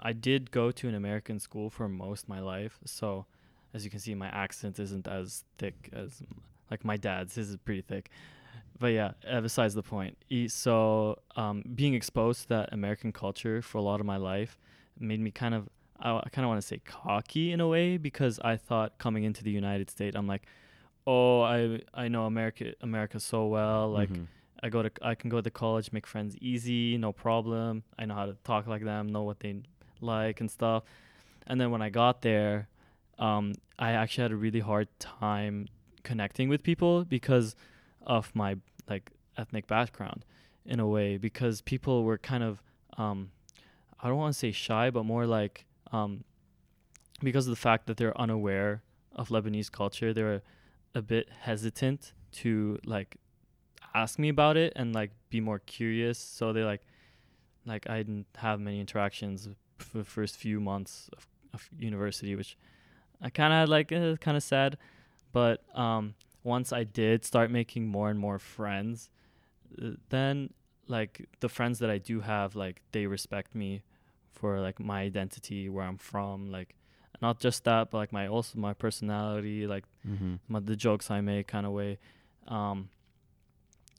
I 0.00 0.12
did 0.12 0.50
go 0.50 0.70
to 0.72 0.88
an 0.88 0.94
American 0.94 1.38
school 1.38 1.70
for 1.70 1.88
most 1.88 2.24
of 2.24 2.28
my 2.28 2.40
life, 2.40 2.78
so 2.84 3.26
as 3.74 3.84
you 3.84 3.90
can 3.90 4.00
see, 4.00 4.14
my 4.14 4.28
accent 4.28 4.78
isn't 4.78 5.06
as 5.08 5.44
thick 5.58 5.90
as 5.92 6.22
like 6.70 6.84
my 6.84 6.96
dad's. 6.96 7.34
His 7.34 7.50
is 7.50 7.56
pretty 7.56 7.82
thick. 7.82 8.10
But 8.78 8.88
yeah, 8.88 9.12
uh, 9.30 9.40
besides 9.40 9.74
the 9.74 9.82
point. 9.82 10.16
So 10.48 11.18
um, 11.36 11.62
being 11.74 11.94
exposed 11.94 12.42
to 12.42 12.48
that 12.50 12.72
American 12.72 13.12
culture 13.12 13.62
for 13.62 13.78
a 13.78 13.82
lot 13.82 14.00
of 14.00 14.06
my 14.06 14.16
life 14.16 14.58
made 14.98 15.20
me 15.20 15.30
kind 15.30 15.54
of 15.54 15.68
I, 16.00 16.16
I 16.16 16.28
kind 16.32 16.44
of 16.44 16.48
want 16.48 16.60
to 16.60 16.66
say 16.66 16.78
cocky 16.84 17.52
in 17.52 17.60
a 17.60 17.68
way 17.68 17.96
because 17.96 18.40
I 18.40 18.56
thought 18.56 18.98
coming 18.98 19.24
into 19.24 19.44
the 19.44 19.50
United 19.52 19.88
States, 19.90 20.16
I'm 20.16 20.26
like, 20.26 20.42
oh, 21.06 21.42
I 21.42 21.80
I 21.94 22.08
know 22.08 22.24
America 22.26 22.72
America 22.80 23.20
so 23.20 23.46
well. 23.46 23.88
Like 23.90 24.10
Mhm. 24.10 24.26
I 24.64 24.68
go 24.68 24.82
to 24.82 24.90
I 25.02 25.14
can 25.14 25.28
go 25.30 25.40
to 25.40 25.50
college, 25.50 25.92
make 25.92 26.06
friends 26.06 26.36
easy, 26.40 26.96
no 26.98 27.12
problem. 27.12 27.84
I 27.98 28.04
know 28.06 28.14
how 28.14 28.26
to 28.26 28.36
talk 28.44 28.66
like 28.66 28.84
them, 28.84 29.08
know 29.08 29.22
what 29.22 29.40
they 29.40 29.62
like 30.00 30.40
and 30.40 30.50
stuff. 30.50 30.82
And 31.46 31.60
then 31.60 31.70
when 31.70 31.82
I 31.82 31.90
got 31.90 32.22
there, 32.22 32.68
um, 33.22 33.54
I 33.78 33.92
actually 33.92 34.22
had 34.22 34.32
a 34.32 34.36
really 34.36 34.60
hard 34.60 34.88
time 34.98 35.68
connecting 36.02 36.48
with 36.48 36.64
people 36.64 37.04
because 37.04 37.54
of 38.04 38.34
my 38.34 38.56
like 38.90 39.10
ethnic 39.36 39.68
background 39.68 40.24
in 40.66 40.80
a 40.80 40.88
way 40.88 41.16
because 41.18 41.60
people 41.60 42.02
were 42.02 42.18
kind 42.18 42.42
of 42.42 42.60
um, 42.98 43.30
I 44.00 44.08
don't 44.08 44.18
want 44.18 44.34
to 44.34 44.38
say 44.38 44.50
shy, 44.50 44.90
but 44.90 45.04
more 45.04 45.24
like 45.24 45.66
um, 45.92 46.24
because 47.22 47.46
of 47.46 47.52
the 47.52 47.62
fact 47.68 47.86
that 47.86 47.96
they're 47.96 48.18
unaware 48.20 48.82
of 49.14 49.28
Lebanese 49.28 49.70
culture, 49.70 50.12
they're 50.12 50.42
a 50.92 51.00
bit 51.02 51.28
hesitant 51.42 52.12
to 52.32 52.80
like 52.84 53.16
ask 53.94 54.18
me 54.18 54.30
about 54.30 54.56
it 54.56 54.72
and 54.74 54.92
like 54.92 55.12
be 55.30 55.40
more 55.40 55.60
curious. 55.60 56.18
So 56.18 56.52
they 56.52 56.64
like 56.64 56.82
like 57.66 57.88
I 57.88 57.98
didn't 57.98 58.26
have 58.38 58.58
many 58.58 58.80
interactions 58.80 59.48
for 59.78 59.98
the 59.98 60.04
first 60.04 60.36
few 60.36 60.58
months 60.58 61.08
of, 61.16 61.28
of 61.54 61.70
university, 61.78 62.34
which 62.34 62.56
I 63.22 63.30
kind 63.30 63.52
of 63.52 63.58
had 63.60 63.68
like 63.68 63.92
uh, 63.92 64.16
kind 64.16 64.36
of 64.36 64.42
sad. 64.42 64.76
But 65.32 65.62
um, 65.78 66.14
once 66.44 66.72
I 66.72 66.84
did 66.84 67.24
start 67.24 67.50
making 67.50 67.86
more 67.86 68.10
and 68.10 68.18
more 68.18 68.38
friends, 68.38 69.08
uh, 69.80 69.90
then 70.10 70.50
like 70.88 71.28
the 71.40 71.48
friends 71.48 71.78
that 71.78 71.88
I 71.90 71.98
do 71.98 72.20
have, 72.20 72.54
like 72.56 72.82
they 72.92 73.06
respect 73.06 73.54
me 73.54 73.82
for 74.32 74.60
like 74.60 74.80
my 74.80 75.00
identity, 75.02 75.68
where 75.68 75.84
I'm 75.86 75.96
from, 75.98 76.50
like 76.50 76.74
not 77.22 77.38
just 77.38 77.64
that, 77.64 77.90
but 77.90 77.98
like 77.98 78.12
my 78.12 78.26
also 78.26 78.58
my 78.58 78.74
personality, 78.74 79.66
like 79.66 79.84
Mhm. 80.06 80.40
my, 80.48 80.58
the 80.60 80.76
jokes 80.76 81.10
I 81.10 81.20
make 81.20 81.46
kind 81.46 81.64
of 81.64 81.72
way. 81.72 81.98
Um, 82.48 82.88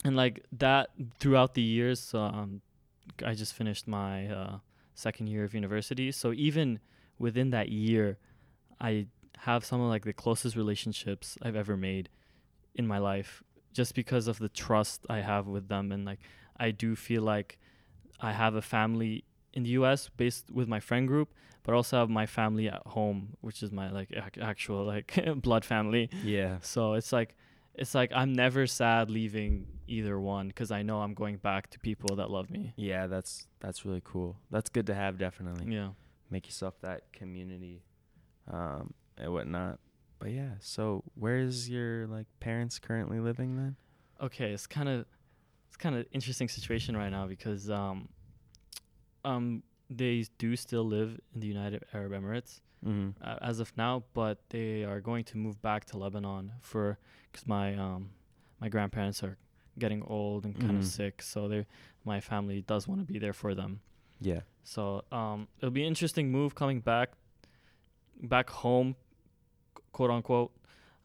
and 0.03 0.15
like 0.15 0.43
that 0.51 0.89
throughout 1.19 1.53
the 1.53 1.61
years, 1.61 1.99
so, 1.99 2.19
um, 2.19 2.61
I 3.25 3.33
just 3.33 3.53
finished 3.53 3.87
my 3.87 4.27
uh, 4.27 4.57
second 4.95 5.27
year 5.27 5.43
of 5.43 5.53
university. 5.53 6.11
So 6.11 6.33
even 6.33 6.79
within 7.19 7.51
that 7.51 7.69
year, 7.69 8.17
I 8.81 9.07
have 9.39 9.65
some 9.65 9.81
of 9.81 9.89
like 9.89 10.05
the 10.05 10.13
closest 10.13 10.55
relationships 10.55 11.37
I've 11.41 11.55
ever 11.55 11.75
made 11.77 12.09
in 12.75 12.87
my 12.87 12.97
life, 12.97 13.43
just 13.73 13.93
because 13.95 14.27
of 14.27 14.39
the 14.39 14.49
trust 14.49 15.05
I 15.09 15.19
have 15.19 15.47
with 15.47 15.67
them, 15.67 15.91
and 15.91 16.05
like 16.05 16.19
I 16.57 16.71
do 16.71 16.95
feel 16.95 17.21
like 17.23 17.59
I 18.19 18.31
have 18.31 18.55
a 18.55 18.61
family 18.61 19.23
in 19.53 19.63
the 19.63 19.69
U.S. 19.71 20.09
based 20.17 20.49
with 20.51 20.67
my 20.67 20.79
friend 20.79 21.07
group, 21.07 21.33
but 21.63 21.75
also 21.75 21.97
have 21.99 22.09
my 22.09 22.25
family 22.25 22.67
at 22.67 22.81
home, 22.87 23.35
which 23.41 23.61
is 23.61 23.71
my 23.71 23.89
like 23.91 24.09
ac- 24.11 24.41
actual 24.41 24.85
like 24.85 25.19
blood 25.41 25.65
family. 25.65 26.09
Yeah. 26.23 26.57
So 26.61 26.93
it's 26.93 27.11
like 27.11 27.35
it's 27.75 27.93
like 27.95 28.11
I'm 28.15 28.33
never 28.33 28.65
sad 28.67 29.09
leaving 29.09 29.67
either 29.87 30.19
one 30.19 30.47
because 30.47 30.71
I 30.71 30.81
know 30.83 31.01
I'm 31.01 31.13
going 31.13 31.37
back 31.37 31.69
to 31.71 31.79
people 31.79 32.15
that 32.15 32.29
love 32.31 32.49
me. 32.49 32.73
Yeah, 32.77 33.07
that's 33.07 33.47
that's 33.59 33.85
really 33.85 34.01
cool. 34.03 34.37
That's 34.51 34.69
good 34.69 34.87
to 34.87 34.93
have. 34.95 35.17
Definitely 35.17 35.73
Yeah. 35.73 35.89
make 36.29 36.45
yourself 36.47 36.75
that 36.81 37.11
community, 37.13 37.83
um, 38.51 38.93
and 39.17 39.31
whatnot. 39.33 39.79
But 40.19 40.31
yeah, 40.31 40.51
so 40.59 41.03
where's 41.15 41.69
your 41.69 42.07
like 42.07 42.27
parents 42.39 42.79
currently 42.79 43.19
living 43.19 43.57
then? 43.57 43.75
Okay, 44.21 44.51
it's 44.51 44.67
kind 44.67 44.87
of 44.89 45.05
it's 45.67 45.77
kind 45.77 45.95
of 45.95 46.05
interesting 46.11 46.47
situation 46.47 46.95
right 46.95 47.09
now 47.09 47.27
because 47.27 47.69
um 47.69 48.07
um 49.25 49.63
they 49.89 50.25
do 50.37 50.55
still 50.55 50.83
live 50.85 51.19
in 51.33 51.39
the 51.41 51.47
United 51.47 51.83
Arab 51.93 52.11
Emirates 52.13 52.61
Mm-hmm. 52.85 53.23
uh, 53.23 53.37
as 53.41 53.61
of 53.61 53.71
now, 53.77 54.03
but 54.13 54.39
they 54.49 54.83
are 54.83 54.99
going 54.99 55.23
to 55.25 55.37
move 55.37 55.61
back 55.61 55.85
to 55.85 55.97
Lebanon 55.97 56.51
for 56.59 56.97
because 57.31 57.47
my 57.47 57.75
um 57.75 58.09
my 58.59 58.67
grandparents 58.67 59.23
are 59.23 59.37
getting 59.79 60.03
old 60.03 60.43
and 60.43 60.53
kind 60.59 60.77
of 60.77 60.85
sick, 60.85 61.21
so 61.21 61.47
they 61.47 61.65
my 62.03 62.19
family 62.19 62.61
does 62.67 62.85
want 62.85 62.99
to 62.99 63.05
be 63.05 63.19
there 63.19 63.31
for 63.31 63.55
them. 63.55 63.79
Yeah. 64.19 64.41
So 64.65 65.05
um, 65.13 65.47
it'll 65.59 65.71
be 65.71 65.83
an 65.83 65.87
interesting 65.87 66.29
move 66.29 66.55
coming 66.55 66.81
back, 66.81 67.13
back 68.21 68.49
home, 68.49 68.95
quote 69.91 70.09
unquote, 70.11 70.51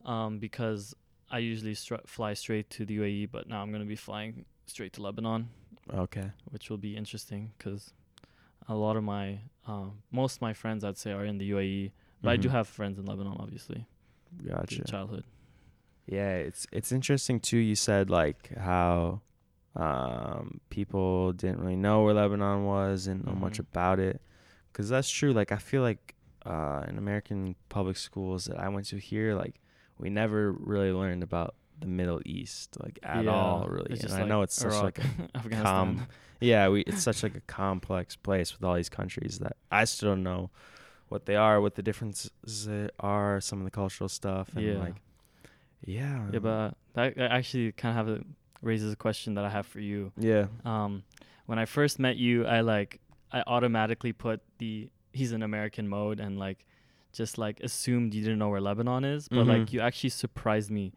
um, 0.05 0.39
because 0.39 0.95
I 1.31 1.39
usually 1.39 1.75
str- 1.75 1.97
fly 2.07 2.35
straight 2.35 2.71
to 2.71 2.85
the 2.87 2.97
UAE, 2.99 3.27
but 3.31 3.49
now 3.49 3.63
I'm 3.63 3.71
gonna 3.73 3.85
be 3.85 3.97
flying 3.97 4.45
straight 4.67 4.93
to 4.95 5.03
Lebanon, 5.03 5.49
Okay. 5.93 6.31
which 6.51 6.71
will 6.71 6.79
be 6.79 6.97
interesting 6.97 7.53
because 7.59 7.93
a 8.69 8.75
lot 8.75 8.97
of 8.97 9.05
my, 9.05 9.41
um, 9.67 10.03
most 10.11 10.37
of 10.37 10.43
my 10.43 10.53
friends 10.53 10.85
I'd 10.85 10.99
say 10.99 11.13
are 11.13 11.25
in 11.25 11.39
the 11.39 11.51
UAE, 11.51 11.93
but 12.23 12.31
I 12.31 12.37
do 12.37 12.49
Mhm. 12.49 12.53
have 12.53 12.69
friends 12.69 12.99
in 12.99 13.07
Lebanon, 13.07 13.37
obviously, 13.39 13.87
Gotcha. 14.47 14.85
childhood. 14.85 15.25
Yeah, 16.07 16.37
it's 16.37 16.67
it's 16.73 16.91
interesting 16.91 17.39
too. 17.41 17.59
You 17.59 17.75
said 17.75 18.09
like 18.09 18.49
how 18.57 19.21
um, 19.77 20.61
people 20.71 21.33
didn't 21.35 21.61
really 21.61 21.77
know 21.77 22.03
where 22.03 22.15
Lebanon 22.15 22.65
was 22.65 23.07
and 23.07 23.25
know 23.25 23.33
much 23.33 23.59
Mhm. 23.59 23.61
about 23.61 24.01
it, 24.01 24.21
because 24.73 24.89
that's 24.89 25.09
true. 25.11 25.33
Like 25.33 25.53
I 25.53 25.59
feel 25.59 25.83
like 25.83 26.17
uh, 26.49 26.85
in 26.89 26.99
American 26.99 27.55
public 27.69 27.97
schools 27.97 28.47
that 28.47 28.59
I 28.59 28.69
went 28.69 28.87
to 28.89 28.97
here, 28.99 29.35
like 29.35 29.57
we 29.99 30.09
never 30.11 30.53
really 30.53 30.93
learned 30.93 31.23
about 31.23 31.55
the 31.81 31.87
Middle 31.87 32.21
East 32.27 32.77
like 32.83 32.99
at 33.03 33.25
Yeah, 33.25 33.33
all, 33.33 33.67
really. 33.69 33.91
And 33.93 34.01
just 34.01 34.15
I 34.15 34.25
know 34.25 34.43
it's 34.43 34.55
such 34.55 34.73
Iraq, 34.73 34.99
like 34.99 34.99
a 35.45 35.49
com- 35.63 36.07
yeah, 36.41 36.69
we 36.69 36.81
it's 36.83 37.03
such 37.03 37.23
like 37.23 37.37
a 37.37 37.41
complex 37.43 38.17
place 38.17 38.53
with 38.53 38.65
all 38.65 38.75
these 38.75 38.89
countries 38.89 39.39
that 39.41 39.55
I 39.71 39.85
still 39.85 40.11
don't 40.11 40.23
know 40.23 40.51
what 41.09 41.27
they 41.27 41.37
are, 41.37 41.61
what 41.61 41.75
the 41.75 41.83
differences 41.83 42.31
are, 43.01 43.41
some 43.41 43.59
of 43.61 43.65
the 43.65 43.71
cultural 43.71 44.09
stuff, 44.09 44.51
and 44.57 44.65
Yeah. 44.67 44.79
like 44.79 44.97
yeah, 45.87 46.27
yeah, 46.33 46.39
but 46.41 46.75
that 46.95 47.17
that 47.17 47.31
actually 47.31 47.73
kind 47.73 47.99
of 47.99 48.07
have 48.07 48.17
a, 48.21 48.25
raises 48.63 48.93
a 48.93 48.97
question 48.97 49.35
that 49.35 49.45
I 49.45 49.51
have 49.51 49.67
for 49.67 49.81
you. 49.81 50.13
yeah, 50.19 50.47
um 50.65 51.03
when 51.47 51.59
i 51.59 51.65
first 51.65 51.99
met 51.99 52.17
you 52.17 52.45
i 52.45 52.61
like 52.61 53.01
i 53.33 53.43
automatically 53.47 54.13
put 54.13 54.41
the 54.59 54.91
he's 55.13 55.33
in 55.33 55.43
american 55.43 55.89
mode 55.89 56.21
and 56.21 56.39
like 56.39 56.65
just 57.13 57.39
like 57.39 57.61
assumed 57.61 58.15
you 58.15 58.23
didn't 58.23 58.39
know 58.39 58.49
where 58.51 58.61
lebanon 58.61 59.05
is 59.05 59.29
but 59.29 59.47
like 59.47 59.63
Mhm. 59.63 59.73
you 59.73 59.81
actually 59.81 60.11
surprised 60.11 60.71
me 60.71 60.93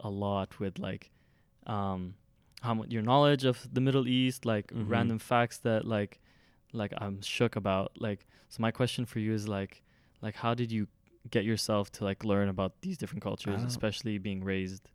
a 0.00 0.10
lot 0.10 0.58
with 0.60 0.78
like 0.78 1.10
um 1.66 2.14
how 2.60 2.74
much 2.74 2.90
your 2.90 3.02
knowledge 3.02 3.44
of 3.44 3.66
the 3.72 3.80
middle 3.80 4.06
east 4.06 4.44
like 4.44 4.66
Mhm. 4.72 4.88
random 4.88 5.18
facts 5.18 5.58
that 5.58 5.84
like 5.86 6.20
like 6.72 6.92
i'm 6.98 7.20
shook 7.22 7.56
about 7.56 7.92
like 8.00 8.26
so 8.48 8.60
my 8.60 8.70
question 8.70 9.04
for 9.06 9.18
you 9.20 9.32
is 9.32 9.48
like 9.48 9.82
like 10.22 10.36
how 10.36 10.54
did 10.54 10.70
you 10.72 10.86
get 11.30 11.44
yourself 11.44 11.90
to 11.90 12.04
like 12.04 12.24
learn 12.24 12.48
about 12.48 12.72
these 12.82 12.98
different 12.98 13.22
cultures 13.22 13.62
Oh. 13.62 13.66
especially 13.66 14.18
being 14.18 14.44
raised 14.44 14.90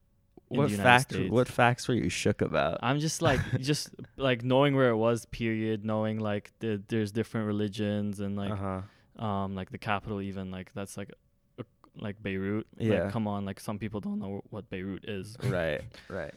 what 0.49 0.71
facts? 0.71 1.13
States. 1.15 1.31
What 1.31 1.47
facts 1.47 1.87
were 1.87 1.93
you 1.93 2.09
shook 2.09 2.41
about? 2.41 2.79
I'm 2.81 2.99
just 2.99 3.21
like 3.21 3.39
just 3.59 3.89
like 4.17 4.43
knowing 4.43 4.75
where 4.75 4.89
it 4.89 4.97
was. 4.97 5.25
Period. 5.25 5.85
Knowing 5.85 6.19
like 6.19 6.51
the, 6.59 6.81
there's 6.87 7.11
different 7.11 7.47
religions 7.47 8.19
and 8.19 8.35
like 8.35 8.51
uh 8.51 8.81
huh. 9.17 9.25
um 9.25 9.55
like 9.55 9.69
the 9.69 9.77
capital 9.77 10.21
even 10.21 10.51
like 10.51 10.71
that's 10.73 10.97
like 10.97 11.11
a, 11.59 11.63
like 11.97 12.21
Beirut. 12.21 12.67
Yeah. 12.77 13.03
Like, 13.03 13.13
come 13.13 13.27
on, 13.27 13.45
like 13.45 13.59
some 13.59 13.77
people 13.79 13.99
don't 13.99 14.19
know 14.19 14.43
what 14.49 14.69
Beirut 14.69 15.05
is. 15.07 15.37
right, 15.43 15.81
right. 16.09 16.33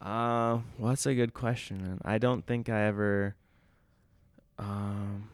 Uh, 0.00 0.60
well, 0.78 0.88
that's 0.88 1.06
a 1.06 1.14
good 1.14 1.34
question, 1.34 1.82
man. 1.82 2.00
I 2.04 2.18
don't 2.18 2.46
think 2.46 2.68
I 2.68 2.86
ever. 2.86 3.36
Um, 4.58 5.28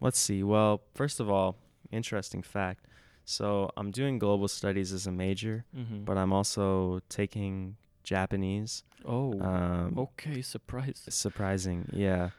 let's 0.00 0.18
see. 0.18 0.42
Well, 0.42 0.82
first 0.94 1.20
of 1.20 1.30
all, 1.30 1.56
interesting 1.90 2.42
fact. 2.42 2.84
So 3.24 3.70
I'm 3.76 3.90
doing 3.90 4.18
global 4.18 4.48
studies 4.48 4.92
as 4.92 5.06
a 5.06 5.12
major, 5.12 5.64
Mm-hmm. 5.76 6.04
but 6.04 6.16
I'm 6.18 6.32
also 6.32 7.00
taking 7.08 7.76
Japanese. 8.02 8.84
oh, 9.04 9.40
Um, 9.40 9.98
okay, 9.98 10.42
surprise. 10.42 11.02
surprising, 11.08 11.88
yeah. 11.92 12.30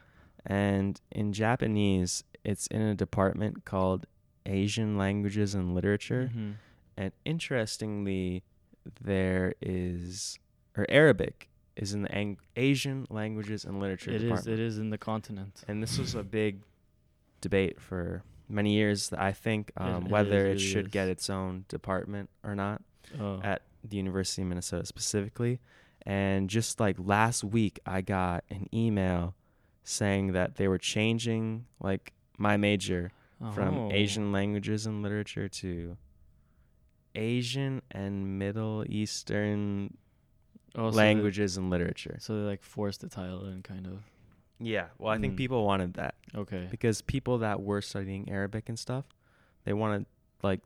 And 0.45 1.01
in 1.11 1.33
Japanese, 1.33 2.23
it's 2.43 2.67
in 2.67 2.81
a 2.81 2.93
department 2.93 3.65
called 3.65 4.05
Asian 4.45 4.95
Languages 4.97 5.55
and 5.55 5.73
Literature. 5.73 6.29
Mhm. 6.35 6.53
And 6.97 7.11
interestingly, 7.25 8.43
there 9.01 9.53
is, 9.61 10.37
or 10.77 10.85
Arabic 10.89 11.49
is 11.75 11.93
in 11.95 12.03
the 12.03 12.11
Ang- 12.15 12.37
Asian 12.55 13.07
languages 13.09 13.65
and 13.65 13.79
literature 13.79 14.11
It 14.11 14.17
is. 14.17 14.21
department. 14.23 14.59
It 14.59 14.63
is 14.63 14.77
in 14.77 14.91
the 14.91 14.97
continent. 14.99 15.63
and 15.67 15.81
this 15.81 15.97
was 15.97 16.13
a 16.13 16.23
big 16.23 16.61
debate 17.41 17.81
for 17.81 18.21
many 18.49 18.73
years. 18.73 19.11
I 19.13 19.31
think 19.31 19.71
um, 19.77 20.05
it 20.05 20.11
whether 20.11 20.47
is, 20.47 20.61
it 20.61 20.65
should 20.65 20.85
is. 20.87 20.91
get 20.91 21.07
its 21.07 21.29
own 21.29 21.65
department 21.67 22.29
or 22.43 22.55
not 22.55 22.81
Oh. 23.19 23.39
at 23.43 23.61
the 23.83 23.97
University 23.97 24.41
of 24.41 24.47
Minnesota 24.49 24.85
specifically. 24.85 25.59
And 26.07 26.49
just 26.49 26.79
like 26.79 26.97
last 26.99 27.43
week, 27.43 27.79
I 27.85 28.01
got 28.01 28.43
an 28.49 28.67
email 28.73 29.35
saying 29.83 30.33
that 30.33 30.55
they 30.55 30.67
were 30.67 30.77
changing 30.77 31.65
like 31.79 32.13
my 32.37 32.57
major 32.57 33.11
from 33.53 33.77
Oh. 33.77 33.91
Asian 33.91 34.31
languages 34.31 34.85
and 34.85 35.01
literature 35.03 35.47
to 35.49 35.97
Asian 37.15 37.81
and 37.91 38.37
Middle 38.39 38.83
Eastern 38.89 39.97
Oh, 40.77 40.91
so 40.91 40.97
languages 40.97 41.55
and 41.55 41.69
literature. 41.69 42.17
So 42.19 42.35
they 42.35 42.41
like 42.45 42.61
forced 42.61 42.99
the 43.01 43.07
title 43.07 43.45
and 43.45 43.63
kind 43.63 43.87
of. 43.87 43.99
Yeah, 44.59 44.87
well, 44.97 45.11
I 45.11 45.17
think 45.17 45.33
Mm. 45.33 45.37
people 45.37 45.65
wanted 45.65 45.95
that 45.95 46.15
Okay. 46.33 46.67
because 46.71 47.01
people 47.01 47.39
that 47.39 47.61
were 47.61 47.81
studying 47.81 48.29
Arabic 48.29 48.69
and 48.69 48.79
stuff, 48.79 49.05
they 49.65 49.73
wanted 49.73 50.05
like 50.43 50.61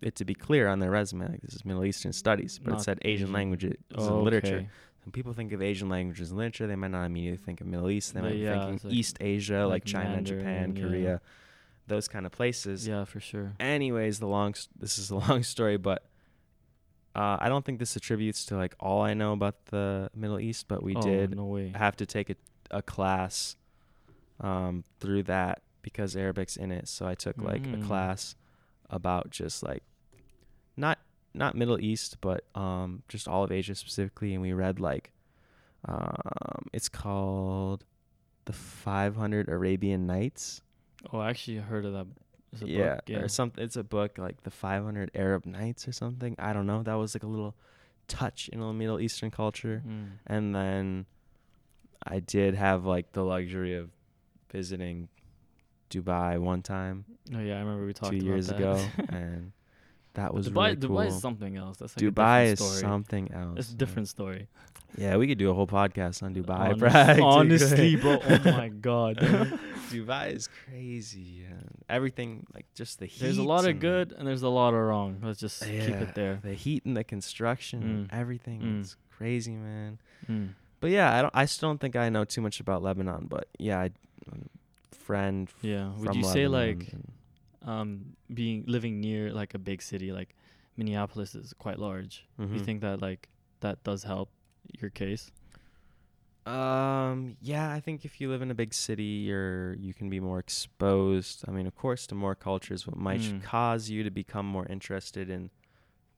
it 0.00 0.14
to 0.16 0.24
be 0.24 0.34
clear 0.34 0.68
on 0.68 0.78
their 0.80 0.90
resume, 0.90 1.26
like 1.28 1.40
this 1.40 1.54
is 1.54 1.64
Middle 1.64 1.84
Eastern 1.84 2.12
studies, 2.12 2.58
but 2.62 2.70
it 2.70 2.74
Not 2.74 2.82
said 2.82 2.98
Asian 3.02 3.24
Asian. 3.28 3.32
languages 3.32 3.76
and 3.90 4.22
literature. 4.22 4.56
okay. 4.56 4.68
When 5.04 5.12
people 5.12 5.32
think 5.32 5.52
of 5.52 5.60
Asian 5.62 5.88
languages 5.88 6.30
and 6.30 6.38
literature, 6.38 6.66
they 6.66 6.76
might 6.76 6.90
not 6.90 7.04
immediately 7.04 7.36
think 7.44 7.60
of 7.60 7.66
Middle 7.66 7.90
East. 7.90 8.14
They 8.14 8.20
But 8.20 8.26
might 8.28 8.32
be 8.34 8.38
yeah, 8.40 8.66
thinking 8.66 8.88
like- 8.90 8.96
East 8.98 9.16
Asia, 9.20 9.62
like, 9.66 9.70
like 9.70 9.84
China, 9.84 10.22
Japan, 10.22 10.44
Mandarin, 10.44 10.76
yeah. 10.76 10.88
Korea, 10.88 11.20
those 11.86 12.06
kind 12.08 12.24
of 12.26 12.32
places. 12.32 12.86
Yeah, 12.86 13.04
for 13.04 13.20
sure. 13.20 13.52
Anyways, 13.60 14.18
the 14.20 14.26
long 14.28 14.50
s- 14.52 14.68
this 14.78 14.98
is 14.98 15.10
a 15.10 15.16
long 15.28 15.42
story, 15.42 15.76
but 15.76 16.04
uh, 17.14 17.36
I 17.40 17.48
don't 17.48 17.64
think 17.64 17.78
this 17.78 17.96
attributes 17.96 18.44
to 18.46 18.56
like 18.56 18.74
all 18.80 19.02
I 19.02 19.14
know 19.14 19.32
about 19.32 19.66
the 19.66 20.10
Middle 20.14 20.40
East, 20.40 20.68
but 20.68 20.82
we 20.82 20.96
oh, 20.96 21.02
did 21.02 21.36
No 21.36 21.46
way. 21.46 21.72
have 21.74 21.96
to 21.96 22.06
take 22.06 22.30
a, 22.30 22.36
a 22.74 22.82
class 22.82 23.56
um, 24.40 24.84
through 25.00 25.22
that 25.24 25.62
because 25.82 26.14
Arabic's 26.16 26.56
in 26.56 26.70
it. 26.72 26.88
So 26.88 27.06
I 27.06 27.14
took 27.14 27.38
like 27.38 27.62
Mm. 27.62 27.82
a 27.82 27.86
class 27.86 28.34
about 28.90 29.30
just 29.30 29.62
like 29.62 29.82
not 30.76 30.98
not 31.32 31.54
Middle 31.56 31.80
East, 31.80 32.18
but 32.20 32.44
um, 32.54 33.02
just 33.08 33.26
all 33.26 33.42
of 33.44 33.50
Asia 33.52 33.74
specifically, 33.74 34.32
and 34.34 34.42
we 34.42 34.52
read 34.52 34.78
like 34.80 35.12
um, 35.86 36.66
it's 36.72 36.88
called 36.88 37.84
the 38.46 38.52
500 38.52 39.48
Arabian 39.48 40.06
Nights. 40.06 40.62
Oh, 41.12 41.18
I 41.18 41.30
actually 41.30 41.58
heard 41.58 41.84
of 41.84 41.92
that. 41.92 42.06
It's 42.52 42.62
a 42.62 42.68
yeah, 42.68 42.94
book. 42.94 43.02
Yeah. 43.08 43.18
or 43.18 43.28
something. 43.28 43.62
It's 43.64 43.76
a 43.76 43.82
book 43.84 44.16
like 44.18 44.42
the 44.44 44.50
500 44.50 45.10
Arab 45.14 45.44
Nights 45.44 45.86
or 45.88 45.92
something. 45.92 46.36
I 46.38 46.52
don't 46.52 46.66
know. 46.66 46.82
That 46.82 46.94
was 46.94 47.14
like 47.14 47.22
a 47.24 47.26
little 47.26 47.54
touch 48.08 48.48
in 48.50 48.60
a 48.60 48.72
Middle 48.72 49.00
Eastern 49.00 49.30
culture 49.30 49.82
Mm. 49.86 50.06
and 50.26 50.54
then 50.54 51.06
I 52.06 52.20
did 52.20 52.54
have 52.54 52.84
like 52.84 53.12
the 53.12 53.22
luxury 53.24 53.74
of 53.74 53.90
visiting 54.50 55.08
Dubai 55.90 56.38
one 56.38 56.62
time 56.62 57.04
Oh 57.34 57.38
yeah, 57.40 57.56
I 57.56 57.60
remember 57.60 57.86
we 57.86 57.92
talked 57.92 58.12
two 58.12 58.18
about 58.18 58.26
years 58.26 58.46
that. 58.48 58.56
ago, 58.56 58.84
and 59.10 59.52
that 60.14 60.32
was 60.34 60.48
Dubai, 60.48 60.66
really 60.68 60.76
cool. 60.76 60.90
Dubai 60.96 61.06
is 61.08 61.20
something 61.20 61.56
else. 61.56 61.76
That's 61.78 61.96
like 61.96 62.04
Dubai 62.14 62.40
a 62.40 62.42
is 62.44 62.58
different 62.58 62.58
story. 62.58 62.80
something 62.80 63.32
else. 63.32 63.58
It's 63.58 63.70
a 63.72 63.76
different 63.76 64.08
story. 64.08 64.48
Yeah, 64.96 65.16
we 65.16 65.26
could 65.26 65.38
do 65.38 65.50
a 65.50 65.54
whole 65.54 65.66
podcast 65.66 66.22
on 66.22 66.34
Dubai. 66.34 66.80
Honest- 66.80 67.20
honestly, 67.20 67.96
bro. 67.96 68.18
Oh 68.22 68.38
my 68.44 68.68
god. 68.68 69.16
Dubai 69.90 70.32
is 70.34 70.48
crazy. 70.66 71.44
And 71.50 71.68
everything 71.88 72.46
like 72.54 72.66
just 72.74 72.98
the 73.00 73.06
heat. 73.06 73.20
there's 73.20 73.38
a 73.38 73.42
lot 73.42 73.66
of 73.66 73.80
good 73.80 74.12
and 74.12 74.26
there's 74.28 74.42
a 74.42 74.48
lot 74.48 74.72
of 74.74 74.80
wrong. 74.80 75.18
Let's 75.22 75.40
just 75.40 75.62
keep 75.64 75.72
it 76.04 76.14
there. 76.14 76.38
The 76.42 76.54
heat 76.54 76.84
and 76.84 76.96
the 76.96 77.02
construction, 77.04 78.08
Mm. 78.10 78.16
everything. 78.16 78.60
Mm. 78.60 78.80
It's 78.82 78.96
crazy, 79.16 79.56
man. 79.56 79.98
Mm. 80.30 80.50
But 80.84 80.90
yeah, 80.90 81.16
I 81.16 81.22
don't. 81.22 81.30
I 81.34 81.46
still 81.46 81.70
don't 81.70 81.80
think 81.80 81.96
I 81.96 82.10
know 82.10 82.26
too 82.26 82.42
much 82.42 82.60
about 82.60 82.82
Lebanon. 82.82 83.24
But 83.26 83.48
yeah, 83.58 83.80
I, 83.80 83.90
friend 84.92 85.50
Yeah. 85.62 85.92
Would 85.96 86.14
you 86.14 86.24
say 86.24 86.46
like 86.46 86.92
um 87.62 88.16
being 88.34 88.64
living 88.66 89.00
near 89.00 89.32
like 89.32 89.54
a 89.54 89.58
big 89.58 89.80
city 89.80 90.12
like 90.12 90.34
Minneapolis 90.76 91.34
is 91.34 91.54
quite 91.54 91.78
large. 91.78 92.26
You 92.38 92.44
Mhm. 92.44 92.64
think 92.66 92.80
that 92.82 93.00
like 93.00 93.30
that 93.60 93.82
does 93.82 94.02
help 94.04 94.28
your 94.78 94.90
case? 94.90 95.30
Um. 96.44 97.38
Yeah, 97.40 97.72
I 97.72 97.80
think 97.80 98.04
if 98.04 98.20
you 98.20 98.28
live 98.28 98.42
in 98.42 98.50
a 98.50 98.54
big 98.54 98.74
city, 98.74 99.24
you're 99.28 99.72
you 99.76 99.94
can 99.94 100.10
be 100.10 100.20
more 100.20 100.38
exposed. 100.38 101.44
I 101.48 101.50
mean, 101.50 101.66
of 101.66 101.74
course, 101.74 102.06
to 102.08 102.14
more 102.14 102.34
cultures, 102.34 102.86
what 102.86 102.98
might 102.98 103.20
Mm. 103.22 103.42
cause 103.42 103.88
you 103.88 104.02
to 104.02 104.10
become 104.10 104.44
more 104.44 104.66
interested 104.66 105.30
in 105.30 105.48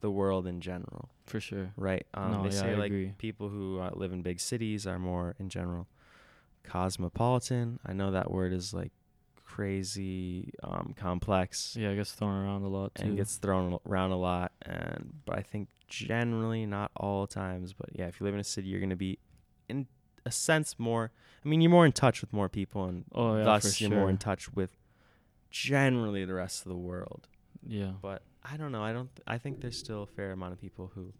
the 0.01 0.11
world 0.11 0.47
in 0.47 0.61
general, 0.61 1.09
For 1.25 1.41
sure. 1.41 1.73
right? 1.77 2.07
Um, 2.15 2.33
No, 2.33 2.43
they 2.49 2.55
yeah, 2.55 2.61
say 2.61 2.71
I 2.73 2.75
like 2.75 2.87
agree. 2.87 3.15
people 3.19 3.49
who 3.49 3.81
uh, 3.81 3.91
live 3.95 4.13
in 4.13 4.23
big 4.23 4.41
cities 4.41 4.87
are 4.87 4.99
more, 4.99 5.35
in 5.39 5.49
general, 5.49 5.87
cosmopolitan. 6.65 7.79
I 7.87 7.93
know 7.93 8.11
that 8.11 8.31
word 8.31 8.53
is 8.53 8.75
like 8.75 8.93
crazy 9.45 10.53
um, 10.63 10.95
complex 10.97 11.77
Yeah, 11.79 11.91
I 11.91 11.95
guess 11.97 12.13
thrown 12.13 12.45
around 12.45 12.63
a 12.65 12.69
lot 12.69 12.95
too. 12.95 13.05
and 13.05 13.17
gets 13.17 13.37
thrown 13.37 13.79
around 13.89 14.11
a 14.11 14.17
lot. 14.19 14.53
And 14.63 15.15
but 15.25 15.39
I 15.39 15.43
think 15.43 15.69
generally, 15.89 16.67
not 16.67 16.91
all 16.97 17.27
times, 17.27 17.73
but 17.73 17.89
yeah, 17.95 18.07
if 18.07 18.21
you 18.21 18.25
live 18.27 18.35
in 18.35 18.41
a 18.41 18.45
city, 18.45 18.69
you're 18.69 18.81
gonna 18.81 18.97
be 18.97 19.19
in 19.69 19.87
a 20.27 20.31
sense 20.31 20.79
more. 20.79 21.11
I 21.45 21.49
mean, 21.49 21.61
you're 21.61 21.71
more 21.71 21.87
in 21.87 21.93
touch 21.93 22.21
with 22.21 22.33
more 22.33 22.49
people, 22.49 22.85
and 22.85 23.05
oh 23.15 23.39
yeah, 23.39 23.45
thus 23.45 23.81
you're 23.81 23.89
sure. 23.91 23.99
more 23.99 24.11
in 24.11 24.19
touch 24.19 24.53
with 24.53 24.77
generally 25.51 26.25
the 26.25 26.35
rest 26.35 26.63
of 26.67 26.69
the 26.71 26.77
world. 26.77 27.29
yeah. 27.67 27.93
But 28.03 28.23
I 28.51 28.57
don't 28.57 28.73
know. 28.73 28.83
I 28.83 28.93
don't. 28.93 29.11
I 29.27 29.39
think 29.39 29.61
there's 29.61 29.79
still 29.79 30.03
a 30.03 30.07
fair 30.07 30.33
amount 30.33 30.53
of 30.53 30.61
people 30.61 30.91
who 30.95 31.13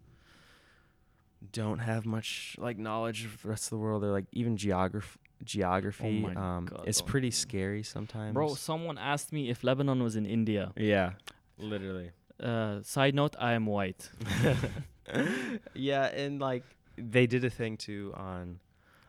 don't 1.51 1.79
have 1.79 2.05
much 2.05 2.55
like 2.57 2.77
knowledge 2.77 3.25
of 3.25 3.41
the 3.41 3.49
rest 3.49 3.65
of 3.65 3.69
the 3.71 3.77
world 3.77 4.03
or 4.03 4.11
like 4.11 4.25
even 4.31 4.57
geography. 4.57 5.19
Geography. 5.43 6.25
Oh 6.35 6.39
um, 6.39 6.65
God, 6.65 6.85
it's 6.87 7.01
pretty 7.01 7.27
even- 7.27 7.35
scary 7.35 7.83
sometimes. 7.83 8.33
Bro, 8.33 8.55
someone 8.55 8.97
asked 8.97 9.31
me 9.31 9.49
if 9.49 9.63
Lebanon 9.63 10.01
was 10.01 10.15
in 10.15 10.25
India. 10.25 10.71
Yeah. 10.75 11.11
Literally. 11.59 12.11
Uh, 12.41 12.81
side 12.81 13.13
note, 13.15 13.35
I 13.39 13.53
am 13.53 13.65
white. 13.65 14.09
yeah, 15.73 16.05
and 16.05 16.39
like 16.39 16.63
they 16.97 17.27
did 17.27 17.43
a 17.45 17.49
thing 17.49 17.77
too 17.77 18.13
on 18.15 18.59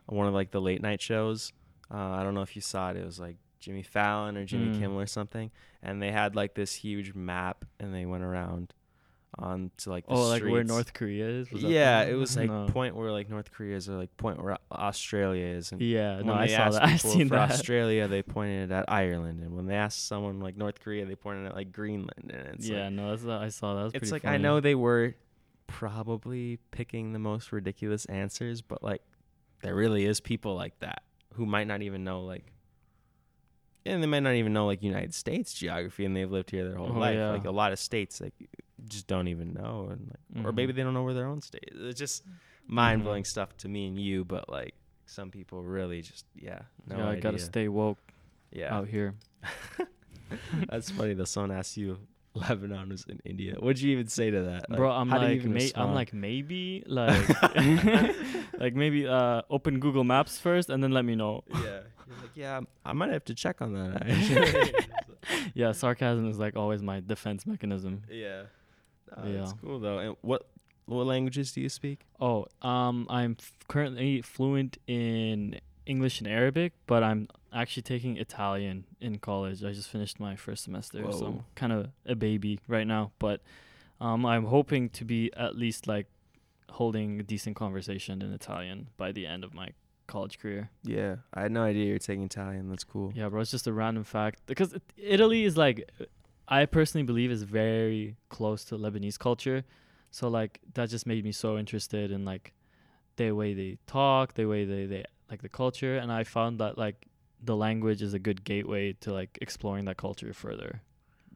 one 0.07 0.27
of 0.27 0.35
like 0.35 0.51
the 0.51 0.61
late 0.61 0.83
night 0.83 1.01
shows. 1.01 1.53
Uh, 1.91 1.97
I 1.97 2.23
don't 2.23 2.35
know 2.35 2.43
if 2.43 2.57
you 2.57 2.63
saw 2.63 2.91
it. 2.91 2.97
It 2.97 3.05
was 3.05 3.19
like 3.19 3.37
Jimmy 3.61 3.83
Fallon 3.83 4.37
or 4.37 4.45
Jimmy 4.45 4.69
Mm. 4.77 4.81
Kimmel 4.81 5.01
or 5.01 5.07
something, 5.07 5.51
and 5.83 6.01
they 6.03 6.13
had 6.13 6.37
like 6.37 6.55
this 6.55 6.75
huge 6.75 7.15
map, 7.15 7.65
and 7.81 7.95
they 7.95 8.07
went 8.07 8.25
around 8.25 8.73
on 9.39 9.71
to 9.77 9.91
like 9.91 10.07
the 10.07 10.13
oh, 10.15 10.29
like 10.29 10.43
where. 10.43 10.65
North 10.65 10.95
Korea 10.95 11.29
is? 11.29 11.51
Was 11.51 11.63
yeah, 11.63 12.03
it 12.03 12.15
was 12.15 12.37
like 12.37 12.49
No. 12.49 12.67
point 12.67 12.97
where 12.97 13.13
like 13.13 13.29
North 13.29 13.53
Korea 13.53 13.77
is, 13.77 13.89
or 13.89 13.95
like 13.97 14.17
point 14.17 14.43
where 14.43 14.57
Australia 14.73 15.45
is, 15.47 15.71
and 15.73 15.81
Yeah, 15.81 16.21
no, 16.23 16.33
I 16.35 16.47
saw 16.47 16.71
that. 16.71 16.83
I've 16.85 17.01
seen 17.01 17.29
for 17.29 17.37
that. 17.37 17.51
Australia, 17.53 18.09
they 18.09 18.23
pointed 18.23 18.73
at 18.73 18.87
Ireland, 18.89 19.41
and 19.41 19.55
when 19.55 19.67
they 19.67 19.75
asked 19.77 20.07
someone 20.07 20.41
like 20.41 20.57
North 20.57 20.81
Korea, 20.81 21.05
they 21.05 21.15
pointed 21.15 21.47
at 21.47 21.55
like 21.55 21.73
Greenland, 21.73 22.31
and 22.33 22.47
it's 22.55 22.69
yeah, 22.69 22.85
like, 22.85 22.93
no, 22.93 23.17
that's 23.17 23.27
I 23.27 23.49
saw 23.51 23.85
that. 23.85 23.95
It's 23.95 24.11
like 24.11 24.25
I 24.25 24.39
know 24.39 24.61
they 24.61 24.75
were 24.75 25.15
probably 25.67 26.59
picking 26.71 27.13
the 27.13 27.19
most 27.19 27.53
ridiculous 27.53 28.07
answers, 28.07 28.63
but 28.63 28.83
like 28.83 29.03
there 29.63 29.75
really 29.75 30.05
is 30.05 30.21
people 30.21 30.55
like 30.55 30.79
that 30.81 31.03
who 31.35 31.47
might 31.47 31.67
not 31.67 31.83
even 31.83 32.03
know 32.03 32.23
like 32.23 32.53
and 33.87 34.03
they 34.03 34.07
might 34.07 34.21
not 34.21 34.35
even 34.35 34.53
know 34.53 34.67
like 34.67 34.83
United 34.83 35.15
States 35.15 35.53
geography 35.55 36.05
and 36.05 36.15
they've 36.17 36.31
lived 36.31 36.51
here 36.51 36.65
their 36.69 36.77
whole 36.77 36.93
Oh, 36.95 36.99
life. 36.99 37.15
yeah. 37.17 37.31
Like 37.31 37.45
a 37.45 37.51
lot 37.51 37.73
of 37.73 37.79
states 37.79 38.21
like 38.21 38.35
just 38.87 39.07
don't 39.07 39.29
even 39.29 39.53
know 39.55 39.89
and 39.91 40.13
like 40.35 40.47
or 40.47 40.53
Mhm. 40.53 40.57
maybe 40.57 40.73
they 40.73 40.83
don't 40.83 40.95
know 40.95 41.03
where 41.03 41.15
their 41.15 41.27
own 41.27 41.41
state 41.41 41.69
is. 41.73 41.81
It's 41.91 41.99
just 41.99 42.25
Mm-hmm. 42.25 42.75
mind 42.75 43.03
blowing 43.05 43.25
stuff 43.25 43.57
to 43.59 43.69
me 43.69 43.87
and 43.89 43.99
you, 43.99 44.25
but 44.25 44.49
like 44.49 44.75
some 45.07 45.31
people 45.31 45.63
really 45.63 46.03
just 46.03 46.27
yeah, 46.37 46.61
no 46.87 46.97
yeah, 46.99 47.05
I 47.07 47.11
idea. 47.11 47.23
gotta 47.23 47.39
stay 47.39 47.69
woke 47.69 47.99
yeah. 48.53 48.75
out 48.75 48.89
here. 48.89 49.15
That's 50.69 50.91
funny 50.91 51.15
The 51.15 51.27
Someone 51.27 51.53
asked 51.57 51.77
you 51.77 51.99
Lebanon 52.35 52.91
was 52.91 53.05
in 53.09 53.19
India. 53.25 53.55
What'd 53.59 53.81
you 53.81 53.91
even 53.93 54.07
say 54.07 54.31
to 54.31 54.43
that? 54.43 54.69
Bro, 54.69 54.93
I'm 54.93 55.09
how 55.09 55.19
do 55.19 55.33
you 55.33 55.41
like, 55.41 55.49
may- 55.51 55.73
I'm 55.75 55.93
like 55.95 56.13
maybe, 56.13 56.85
like, 56.87 57.27
like 58.59 58.75
maybe 58.75 59.09
uh, 59.09 59.43
open 59.51 59.81
Google 59.81 60.05
Maps 60.05 60.39
first 60.39 60.69
and 60.71 60.83
then 60.83 60.93
let 60.93 61.05
me 61.05 61.17
know. 61.17 61.43
Yeah. 61.53 61.81
Like, 62.23 62.31
yeah, 62.35 62.61
I 62.85 62.93
might 62.93 63.11
have 63.11 63.25
to 63.27 63.35
check 63.35 63.61
on 63.63 63.73
that. 63.75 64.85
Yeah, 65.55 65.73
sarcasm 65.73 66.29
is 66.31 66.39
like 66.39 66.57
always 66.57 66.83
my 66.83 67.01
defense 67.01 67.47
mechanism. 67.47 68.03
yeah. 68.11 68.43
Uh, 69.15 69.23
Yeah. 69.27 69.43
It's 69.43 69.53
cool 69.61 69.79
though. 69.81 69.99
And 69.99 70.17
what 70.23 70.47
what 70.87 71.07
languages 71.07 71.53
do 71.53 71.61
you 71.61 71.69
speak? 71.69 72.01
Oh, 72.21 72.47
um, 72.63 73.07
I'm 73.11 73.37
f- 73.39 73.53
currently 73.69 74.23
fluent 74.23 74.79
in 74.87 75.61
English 75.85 76.21
and 76.21 76.29
Arabic, 76.29 76.73
but 76.87 77.03
I'm 77.03 77.29
actually 77.53 77.83
taking 77.83 78.17
Italian 78.17 78.85
in 79.01 79.19
college. 79.19 79.63
I 79.65 79.73
just 79.73 79.89
finished 79.91 80.19
my 80.21 80.35
first 80.37 80.65
semester, 80.65 81.03
so 81.13 81.27
I'm 81.27 81.45
kind 81.55 81.73
of 81.73 81.89
a 82.07 82.15
baby 82.15 82.61
right 82.69 82.87
now. 82.87 83.13
But 83.19 83.43
um, 84.01 84.25
I'm 84.25 84.47
hoping 84.47 84.89
to 84.91 85.05
be 85.05 85.31
at 85.37 85.57
least 85.57 85.87
like 85.87 86.07
holding 86.71 87.21
a 87.21 87.23
decent 87.23 87.57
conversation 87.57 88.23
in 88.23 88.33
Italian 88.33 88.89
by 88.97 89.13
the 89.13 89.27
end 89.27 89.45
of 89.45 89.53
my 89.53 89.69
college 90.09 90.39
career. 90.39 90.71
Yeah, 90.83 91.17
I 91.33 91.43
had 91.43 91.53
no 91.53 91.63
idea 91.63 91.87
you're 91.87 91.99
taking 91.99 92.25
Italian. 92.25 92.69
That's 92.69 92.85
cool. 92.85 93.13
Yeah, 93.15 93.29
bro, 93.29 93.41
it's 93.41 93.51
just 93.51 93.67
a 93.67 93.73
random 93.73 94.03
fact 94.03 94.41
because 94.47 94.75
Italy 94.97 95.45
is 95.45 95.57
like, 95.57 95.89
I 96.49 96.67
personally 96.67 97.05
believe 97.05 97.31
is 97.31 97.45
very 97.45 98.17
close 98.29 98.65
to 98.67 98.77
Lebanese 98.77 99.19
culture, 99.19 99.65
so 100.11 100.29
like 100.29 100.61
that 100.75 100.89
just 100.91 101.07
made 101.07 101.25
me 101.25 101.33
so 101.33 101.57
interested 101.59 102.11
in 102.11 102.25
like 102.25 102.55
the 103.17 103.31
way 103.33 103.55
they 103.55 103.79
talk, 103.87 104.35
the 104.35 104.47
way 104.47 104.65
they 104.65 104.87
they 104.87 105.05
like 105.31 105.43
the 105.43 105.49
culture, 105.49 105.99
and 105.99 106.11
I 106.11 106.25
found 106.25 106.59
that 106.59 106.79
like 106.79 107.07
the 107.43 107.55
language 107.55 108.03
is 108.03 108.15
a 108.15 108.19
good 108.19 108.43
gateway 108.45 108.95
to 108.95 109.13
like 109.13 109.39
exploring 109.41 109.85
that 109.85 109.97
culture 109.97 110.33
further. 110.33 110.83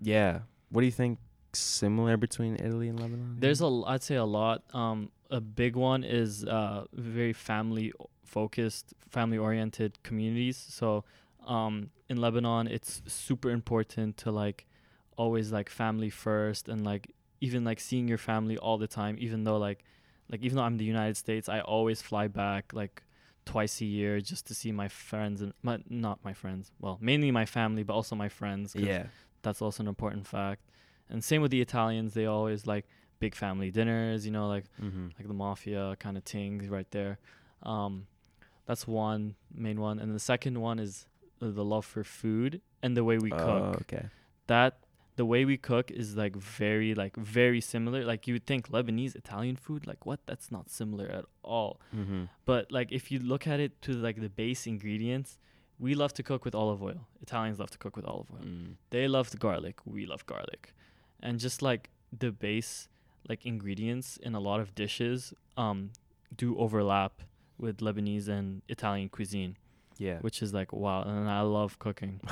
Yeah. 0.01 0.41
What 0.71 0.81
do 0.81 0.87
you 0.87 0.93
think 0.93 1.19
similar 1.53 2.17
between 2.17 2.57
Italy 2.57 2.89
and 2.89 2.99
Lebanon? 2.99 3.37
There's 3.39 3.61
a 3.61 3.83
I'd 3.87 4.03
say 4.03 4.17
a 4.17 4.25
lot. 4.25 4.63
Um, 4.75 5.11
a 5.31 5.41
big 5.41 5.77
one 5.77 6.05
is 6.05 6.45
uh 6.45 6.85
very 6.93 7.33
family 7.33 7.93
focused, 8.37 8.87
family 9.17 9.39
oriented 9.47 9.93
communities. 10.09 10.59
So 10.79 10.87
um 11.57 11.75
in 12.11 12.17
Lebanon, 12.27 12.65
it's 12.77 12.93
super 13.07 13.51
important 13.59 14.11
to 14.23 14.29
like 14.43 14.61
always 15.23 15.47
like 15.59 15.69
family 15.83 16.11
first 16.27 16.63
and 16.73 16.81
like 16.93 17.05
even 17.47 17.61
like 17.71 17.81
seeing 17.89 18.07
your 18.13 18.23
family 18.31 18.57
all 18.65 18.79
the 18.85 18.91
time. 19.01 19.15
Even 19.27 19.45
though 19.47 19.59
like 19.69 19.81
like 20.31 20.41
even 20.47 20.57
though 20.57 20.67
I'm 20.67 20.75
in 20.77 20.83
the 20.87 20.93
United 20.99 21.17
States, 21.25 21.47
I 21.57 21.59
always 21.75 21.99
fly 22.11 22.25
back 22.45 22.65
like 22.83 22.97
twice 23.45 23.75
a 23.81 23.89
year 23.99 24.15
just 24.33 24.45
to 24.49 24.55
see 24.61 24.71
my 24.83 24.89
friends 25.11 25.37
and 25.43 25.53
my 25.69 25.77
not 26.07 26.17
my 26.29 26.35
friends. 26.43 26.65
Well, 26.83 26.97
mainly 27.01 27.31
my 27.41 27.47
family, 27.59 27.83
but 27.89 27.95
also 27.99 28.15
my 28.25 28.31
friends. 28.41 28.67
yeah. 28.77 29.05
that's 29.45 29.61
also 29.65 29.79
an 29.83 29.89
important 29.89 30.25
fact. 30.37 30.63
And 31.11 31.19
same 31.31 31.43
with 31.43 31.51
the 31.57 31.61
Italians, 31.69 32.11
they 32.15 32.27
always 32.37 32.61
like 32.75 32.85
big 33.25 33.35
family 33.45 33.71
dinners, 33.79 34.21
you 34.27 34.33
know, 34.37 34.47
like 34.55 34.67
Mm-hmm. 34.87 35.07
like 35.19 35.27
the 35.33 35.39
mafia 35.47 35.83
kind 36.05 36.17
of 36.17 36.25
things 36.35 36.69
right 36.77 36.91
there. 36.99 37.15
Um, 37.73 38.07
that's 38.67 38.87
one 38.87 39.35
main 39.55 39.81
one, 39.81 39.99
and 39.99 40.15
the 40.15 40.21
second 40.33 40.61
one 40.61 40.79
is 40.79 41.07
the 41.39 41.49
the 41.51 41.65
love 41.65 41.85
for 41.85 42.05
food 42.05 42.61
and 42.83 42.97
the 42.97 43.05
way 43.05 43.19
we 43.19 43.31
cook. 43.31 43.41
Oh, 43.41 43.77
okay. 43.83 44.07
That 44.47 44.79
the 45.17 45.25
way 45.27 45.45
we 45.45 45.57
cook 45.59 45.91
is 45.91 46.17
like 46.17 46.35
very 46.37 46.95
like 46.95 47.17
very 47.17 47.61
similar. 47.61 48.05
Like 48.05 48.27
you 48.27 48.35
would 48.35 48.47
think 48.47 48.69
Lebanese 48.71 49.15
Italian 49.17 49.57
food, 49.57 49.87
like 49.87 50.07
what? 50.07 50.21
That's 50.27 50.51
not 50.51 50.71
similar 50.71 51.07
at 51.07 51.25
all. 51.43 51.81
Mm-hmm. 51.95 52.25
But 52.45 52.73
like 52.73 52.91
if 52.93 53.11
you 53.13 53.19
look 53.19 53.47
at 53.47 53.61
it 53.61 53.81
to 53.83 53.93
like 53.93 54.21
the 54.21 54.29
base 54.31 54.67
ingredients, 54.67 55.39
we 55.79 55.95
love 55.95 56.13
to 56.15 56.23
cook 56.23 56.45
with 56.45 56.55
olive 56.55 56.83
oil. 56.83 57.01
Italians 57.21 57.59
love 57.59 57.71
to 57.71 57.79
cook 57.79 57.97
with 57.97 58.05
olive 58.07 58.31
oil 58.33 58.39
Mm. 58.45 58.77
they 58.91 59.07
love 59.09 59.31
the 59.31 59.37
garlic 59.37 59.77
we 59.85 60.07
love 60.07 60.25
garlic 60.27 60.75
and 61.21 61.39
just 61.39 61.63
like 61.63 61.91
the 62.23 62.31
base 62.33 62.89
like 63.29 63.47
ingredients 63.47 64.17
in 64.27 64.35
a 64.35 64.41
lot 64.41 64.59
of 64.61 64.75
dishes 64.75 65.33
um 65.57 65.91
do 66.37 66.49
overlap 66.59 67.23
with 67.63 67.79
lebanese 67.79 68.29
and 68.29 68.61
italian 68.69 69.09
cuisine 69.09 69.57
Yeah. 69.99 70.19
which 70.21 70.43
is 70.43 70.53
like 70.53 70.71
wow 70.73 71.03
and 71.03 71.29
i 71.31 71.41
love 71.43 71.79
cooking 71.79 72.21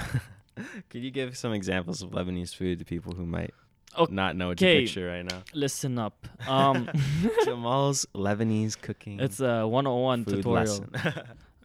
Could 0.91 1.03
you 1.03 1.11
give 1.11 1.39
some 1.39 1.53
examples 1.55 2.03
of 2.03 2.11
Lebanese 2.11 2.55
food 2.55 2.81
to 2.81 2.85
people 2.85 3.15
who 3.15 3.25
might 3.25 3.55
Oh, 3.97 4.07
not 4.11 4.37
know 4.37 4.49
what 4.49 4.59
to 4.59 4.67
okay. 4.67 4.81
picture 4.83 5.07
right 5.09 5.25
now? 5.25 5.43
listen 5.55 5.99
up 5.99 6.27
um 6.49 6.89
Jamal's 7.45 8.07
Lebanese 8.15 8.77
cooking. 8.81 9.21
it's 9.21 9.41
a 9.41 9.67
101 9.67 10.25
food 10.25 10.35
tutorial 10.37 10.61
lesson. 10.93 10.93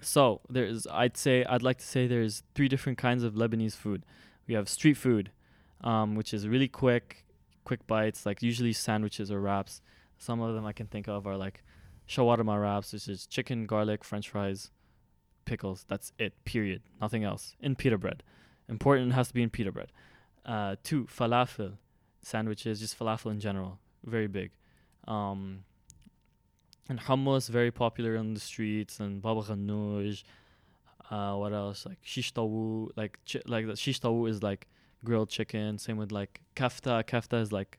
so 0.01 0.39
there's 0.49 0.87
i'd 0.91 1.17
say 1.17 1.43
i'd 1.45 1.61
like 1.63 1.77
to 1.79 1.85
say 1.85 2.07
there's 2.07 2.43
three 2.55 2.67
different 2.67 2.97
kinds 2.97 3.23
of 3.23 3.33
lebanese 3.33 3.75
food 3.75 4.05
we 4.47 4.53
have 4.53 4.69
street 4.69 4.95
food 4.97 5.31
um, 5.81 6.15
which 6.15 6.33
is 6.33 6.47
really 6.47 6.67
quick 6.69 7.25
quick 7.65 7.85
bites 7.87 8.25
like 8.25 8.41
usually 8.41 8.71
sandwiches 8.73 9.29
or 9.31 9.39
wraps 9.41 9.81
some 10.17 10.39
of 10.41 10.55
them 10.55 10.65
i 10.65 10.71
can 10.71 10.87
think 10.87 11.07
of 11.07 11.27
are 11.27 11.37
like 11.37 11.63
shawarma 12.07 12.61
wraps 12.61 12.93
which 12.93 13.07
is 13.07 13.25
chicken 13.25 13.65
garlic 13.65 14.03
french 14.03 14.29
fries 14.29 14.71
pickles. 15.45 15.85
That's 15.87 16.11
it 16.19 16.33
period. 16.43 16.81
Nothing 16.99 17.23
else. 17.23 17.55
In 17.61 17.75
pita 17.75 17.97
bread. 17.97 18.23
Important 18.67 19.11
it 19.11 19.15
has 19.15 19.29
to 19.29 19.33
be 19.33 19.43
in 19.43 19.49
pita 19.49 19.71
bread. 19.71 19.91
Uh, 20.45 20.75
two 20.83 21.05
falafel 21.05 21.77
sandwiches 22.21 22.79
just 22.79 22.97
falafel 22.97 23.31
in 23.31 23.39
general. 23.39 23.79
Very 24.03 24.27
big. 24.27 24.51
Um, 25.07 25.63
and 26.89 26.99
hummus 26.99 27.49
very 27.49 27.71
popular 27.71 28.17
on 28.17 28.33
the 28.33 28.39
streets 28.39 28.99
and 28.99 29.21
baba 29.21 29.41
ghanoush. 29.41 30.23
Uh 31.09 31.35
what 31.35 31.53
else? 31.53 31.85
Like 31.85 31.99
shish 32.01 32.33
tawu 32.33 32.89
like 32.95 33.19
chi- 33.31 33.41
like 33.45 33.67
the 33.67 33.75
shish 33.75 34.01
tawu 34.01 34.27
is 34.27 34.41
like 34.41 34.67
grilled 35.03 35.29
chicken. 35.29 35.77
Same 35.77 35.97
with 35.97 36.11
like 36.11 36.41
kafta. 36.55 37.03
Kafta 37.03 37.39
is 37.41 37.51
like 37.51 37.77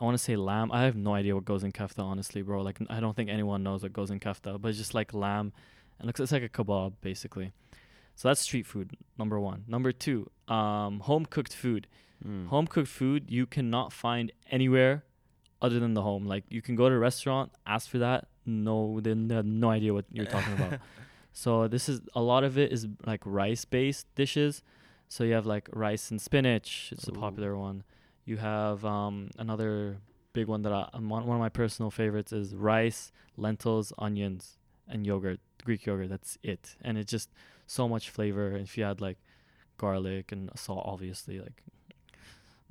i 0.00 0.04
want 0.04 0.14
to 0.16 0.22
say 0.22 0.36
lamb 0.36 0.70
i 0.72 0.82
have 0.82 0.96
no 0.96 1.14
idea 1.14 1.34
what 1.34 1.44
goes 1.44 1.62
in 1.64 1.72
kafta 1.72 2.00
honestly 2.00 2.42
bro 2.42 2.60
like 2.62 2.78
i 2.90 2.98
don't 3.00 3.14
think 3.16 3.30
anyone 3.30 3.62
knows 3.62 3.82
what 3.82 3.92
goes 3.92 4.10
in 4.10 4.18
kafta 4.20 4.60
but 4.60 4.68
it's 4.68 4.78
just 4.78 4.94
like 4.94 5.12
lamb 5.14 5.52
and 5.98 6.06
looks 6.06 6.20
it's 6.20 6.32
like 6.32 6.42
a 6.42 6.48
kebab 6.48 6.92
basically 7.00 7.52
so 8.14 8.28
that's 8.28 8.40
street 8.40 8.66
food 8.66 8.96
number 9.18 9.38
one 9.40 9.64
number 9.68 9.92
two 9.92 10.28
um 10.48 11.00
home 11.00 11.24
cooked 11.26 11.54
food 11.54 11.86
Mm. 12.24 12.46
home 12.46 12.68
cooked 12.68 12.86
food 12.86 13.24
you 13.28 13.46
cannot 13.46 13.92
find 13.92 14.30
anywhere 14.48 15.02
other 15.60 15.80
than 15.80 15.94
the 15.94 16.02
home. 16.02 16.24
Like 16.24 16.44
you 16.50 16.62
can 16.62 16.76
go 16.76 16.88
to 16.88 16.94
a 16.94 16.98
restaurant, 16.98 17.50
ask 17.66 17.90
for 17.90 17.98
that. 17.98 18.28
No, 18.46 19.00
they 19.00 19.10
have 19.34 19.44
no 19.44 19.70
idea 19.70 19.92
what 19.92 20.04
you're 20.12 20.26
talking 20.26 20.52
about. 20.52 20.78
So 21.32 21.66
this 21.66 21.88
is 21.88 22.00
a 22.14 22.20
lot 22.22 22.44
of 22.44 22.56
it 22.58 22.70
is 22.72 22.86
like 23.06 23.22
rice 23.24 23.64
based 23.64 24.06
dishes. 24.14 24.62
So 25.08 25.24
you 25.24 25.32
have 25.32 25.46
like 25.46 25.68
rice 25.72 26.12
and 26.12 26.20
spinach. 26.22 26.90
It's 26.92 27.08
a 27.08 27.12
popular 27.12 27.56
one. 27.58 27.82
You 28.24 28.36
have 28.36 28.84
um, 28.84 29.30
another 29.38 29.98
big 30.32 30.46
one 30.46 30.62
that 30.62 30.72
I, 30.72 30.88
um, 30.92 31.08
one 31.08 31.22
of 31.22 31.28
my 31.28 31.48
personal 31.48 31.90
favorites 31.90 32.32
is 32.32 32.54
rice, 32.54 33.12
lentils, 33.36 33.92
onions, 33.98 34.58
and 34.88 35.06
yogurt, 35.06 35.40
Greek 35.64 35.86
yogurt. 35.86 36.08
That's 36.08 36.38
it, 36.42 36.76
and 36.82 36.98
it's 36.98 37.10
just 37.10 37.30
so 37.66 37.88
much 37.88 38.10
flavor. 38.10 38.56
If 38.56 38.78
you 38.78 38.84
add 38.84 39.00
like 39.00 39.18
garlic 39.76 40.32
and 40.32 40.50
salt, 40.54 40.84
obviously, 40.86 41.40
like 41.40 41.62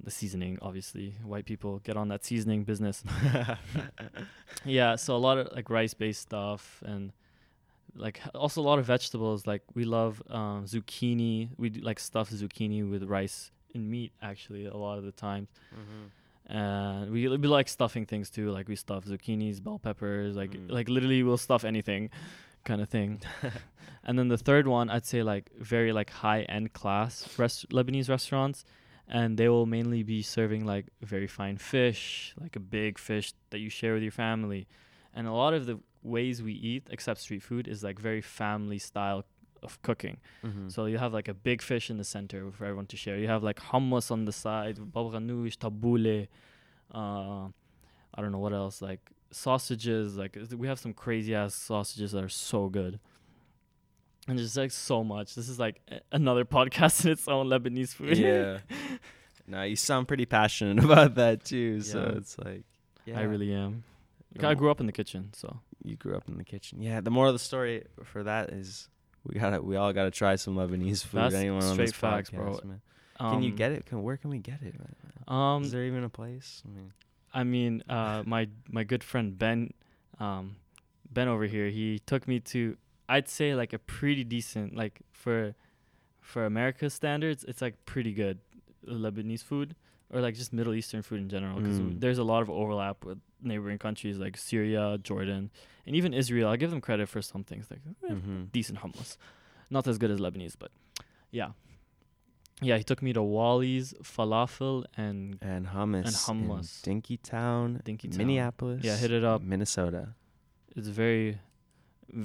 the 0.02 0.12
seasoning, 0.12 0.58
obviously, 0.62 1.16
white 1.24 1.46
people 1.46 1.80
get 1.80 1.98
on 1.98 2.08
that 2.10 2.24
seasoning 2.24 2.64
business. 2.64 3.04
yeah, 4.66 4.96
so 4.96 5.16
a 5.16 5.18
lot 5.18 5.38
of 5.38 5.52
like 5.54 5.70
rice 5.70 5.94
based 5.94 6.22
stuff 6.22 6.82
and 6.86 7.12
like 7.96 8.22
also 8.34 8.62
a 8.62 8.64
lot 8.64 8.80
of 8.80 8.86
vegetables. 8.86 9.46
Like 9.46 9.64
we 9.74 9.84
love 9.84 10.24
um, 10.30 10.66
zucchini. 10.66 11.50
We 11.58 11.70
do 11.70 11.82
like 11.82 12.00
stuff 12.00 12.30
zucchini 12.30 12.90
with 12.90 13.04
rice 13.04 13.52
and 13.75 13.89
meat 13.89 14.12
actually 14.21 14.65
a 14.65 14.75
lot 14.75 14.97
of 14.97 15.03
the 15.03 15.12
times. 15.12 15.49
Mhm. 15.73 16.10
And 16.47 17.12
we 17.12 17.27
we 17.27 17.47
like 17.47 17.67
stuffing 17.69 18.05
things 18.05 18.29
too. 18.29 18.51
Like 18.51 18.67
we 18.67 18.75
stuff 18.75 19.05
zucchinis, 19.05 19.62
bell 19.63 19.79
peppers. 19.79 20.36
Like 20.36 20.51
Mm. 20.51 20.69
like 20.71 20.89
literally 20.89 21.23
we'll 21.23 21.38
stuff 21.38 21.63
anything, 21.63 22.10
kind 22.65 22.81
of 22.81 22.89
thing. 22.89 23.21
and 24.03 24.17
then 24.19 24.27
the 24.27 24.38
third 24.38 24.67
one 24.67 24.89
I'd 24.89 25.05
say 25.05 25.23
like 25.23 25.49
very 25.60 25.93
like 25.93 26.10
high 26.10 26.41
end 26.43 26.73
class 26.73 27.38
rest- 27.39 27.69
Lebanese 27.69 28.10
restaurants. 28.10 28.65
And 29.07 29.38
they 29.38 29.49
will 29.49 29.65
mainly 29.65 30.03
be 30.03 30.21
serving 30.21 30.65
like 30.65 30.86
very 31.01 31.27
fine 31.27 31.57
fish, 31.57 32.34
like 32.39 32.55
a 32.55 32.62
big 32.62 32.97
fish 32.97 33.34
that 33.49 33.60
you 33.60 33.69
share 33.69 33.93
with 33.93 34.03
your 34.03 34.12
family. 34.13 34.67
And 35.13 35.27
a 35.27 35.34
lot 35.34 35.53
of 35.53 35.65
the 35.65 35.79
ways 36.01 36.41
we 36.41 36.53
eat, 36.53 36.88
except 36.89 37.19
street 37.19 37.43
food, 37.43 37.67
is 37.67 37.84
like 37.84 37.99
very 37.99 38.21
family 38.21 38.79
style 38.79 39.25
of 39.63 39.82
cooking. 39.82 40.17
Mhm. 40.43 40.71
So 40.71 40.86
you 40.86 40.97
have 40.97 41.13
like 41.13 41.28
a 41.28 41.34
big 41.34 41.62
fish 41.62 41.89
in 41.89 41.97
the 41.97 42.04
center 42.04 42.52
for 42.52 42.65
everyone 42.65 42.88
to 42.88 42.97
share. 42.97 43.17
You 43.17 43.28
have 43.28 43.43
like 43.43 43.60
hummus 43.60 44.10
on 44.12 44.26
the 44.26 44.32
side, 44.32 44.78
baba 44.93 45.17
ganoush, 45.19 45.58
tabbouleh. 45.58 46.28
Uh, 46.93 47.47
I 48.13 48.21
don't 48.21 48.32
know 48.32 48.39
what 48.39 48.54
else. 48.54 48.82
Like 48.82 49.12
sausages. 49.32 50.17
Like 50.17 50.38
we 50.58 50.67
have 50.67 50.80
some 50.80 50.93
crazy 50.93 51.34
ass 51.36 51.54
sausages 51.56 52.12
that 52.13 52.24
are 52.24 52.30
so 52.30 52.69
good. 52.69 53.00
And 54.28 54.38
just 54.38 54.56
like 54.56 54.71
so 54.71 55.04
much. 55.04 55.36
This 55.36 55.50
is 55.50 55.60
like 55.60 55.82
a- 55.91 56.02
another 56.12 56.45
podcast 56.58 57.06
in 57.06 57.12
its 57.12 57.28
own 57.28 57.47
Lebanese 57.47 57.93
food. 57.93 58.17
yeah. 58.17 58.60
No, 59.47 59.63
you 59.63 59.76
sound 59.76 60.08
pretty 60.08 60.26
passionate 60.26 60.82
about 60.89 61.15
that 61.15 61.43
too. 61.43 61.82
So 61.82 62.13
it's 62.15 62.38
like, 62.38 62.63
yeah, 63.06 63.19
I 63.19 63.24
really 63.24 63.52
am. 63.54 63.84
The 64.34 64.47
I 64.47 64.54
grew 64.54 64.71
up 64.71 64.80
in 64.80 64.86
the 64.86 64.93
kitchen, 64.93 65.32
so 65.34 65.60
You 65.84 65.97
grew 65.97 66.15
up 66.15 66.30
in 66.30 66.38
the 66.38 66.45
kitchen. 66.45 66.82
Yeah. 66.82 67.02
The 67.02 67.10
moral 67.12 67.32
of 67.32 67.36
the 67.36 67.39
story 67.43 67.84
for 68.04 68.24
that 68.24 68.52
is 68.52 68.88
we 69.23 69.39
gotta, 69.39 69.62
we 69.62 69.75
all 69.75 69.93
gotta 69.93 70.12
try 70.12 70.36
some 70.36 70.55
Lebanese 70.55 71.03
food. 71.03 71.21
That's 71.21 71.36
Anyone 71.36 71.63
on 71.63 71.77
this 71.77 71.91
facts, 71.91 72.29
bro. 72.29 72.53
podcast, 72.53 72.65
man. 72.65 72.81
Can 73.19 73.43
you 73.43 73.51
um, 73.51 73.55
get 73.55 73.71
it? 73.71 73.86
Can 73.86 74.01
where 74.01 74.17
can 74.17 74.31
we 74.31 74.39
get 74.39 74.62
it? 74.63 74.73
man? 74.79 74.95
Um, 75.27 75.63
is 75.63 75.71
there 75.71 75.84
even 75.84 76.03
a 76.03 76.10
place? 76.10 76.63
I 76.65 76.69
mean, 76.69 76.93
I 77.34 77.43
mean, 77.43 77.84
uh, 77.88 78.23
my 78.25 78.49
my 78.69 78.84
good 78.84 79.03
friend 79.03 79.38
Ben, 79.38 79.73
um, 80.19 80.55
Ben 81.12 81.27
over 81.27 81.45
here, 81.45 81.69
he 81.69 81.99
took 81.99 82.27
me 82.27 82.39
to, 82.39 82.77
I'd 83.07 83.29
say 83.29 83.53
like 83.53 83.73
a 83.73 83.79
pretty 83.79 84.23
decent, 84.23 84.75
like 84.75 85.01
for, 85.12 85.53
for 86.19 86.45
America's 86.45 86.93
standards, 86.93 87.43
it's 87.47 87.62
like 87.62 87.86
pretty 87.86 88.13
good 88.13 88.39
Lebanese 88.88 89.43
food 89.43 89.75
or 90.12 90.21
like 90.21 90.36
just 90.36 90.52
Middle 90.54 90.74
Eastern 90.74 91.02
food 91.02 91.19
in 91.21 91.30
general 91.30 91.58
because 91.60 91.80
Mm. 91.80 92.00
there's 92.02 92.17
a 92.17 92.24
lot 92.24 92.41
of 92.41 92.50
overlap 92.50 93.04
with 93.06 93.19
neighboring 93.41 93.78
countries 93.80 94.17
like 94.17 94.36
Syria, 94.38 94.97
Jordan, 95.02 95.50
and 95.86 95.95
even 95.95 96.13
Israel. 96.13 96.50
I 96.50 96.58
give 96.58 96.69
them 96.71 96.82
credit 96.82 97.08
for 97.10 97.21
some 97.21 97.43
things 97.43 97.65
like 97.71 97.82
eh, 98.10 98.13
mhm. 98.13 98.52
decent 98.52 98.80
hummus, 98.80 99.17
not 99.69 99.88
as 99.88 99.97
good 99.97 100.12
as 100.12 100.19
Lebanese, 100.19 100.56
but 100.60 100.71
yeah. 101.32 101.52
Yeah, 102.63 102.78
he 102.78 102.84
took 102.84 103.02
me 103.02 103.12
to 103.13 103.24
Wally's, 103.24 103.93
falafel, 104.04 104.86
and 104.95 105.38
and 105.41 105.67
hummus 105.76 106.06
And 106.10 106.15
hummus. 106.28 106.86
in 106.88 107.02
Dinkytown, 107.02 107.82
Dinkytown. 107.84 108.17
Minneapolis. 108.17 108.84
Yeah, 108.84 108.97
hit 108.97 109.12
it 109.12 109.24
up. 109.24 109.41
Minnesota. 109.41 110.04
it's 110.76 110.88
very 111.04 111.39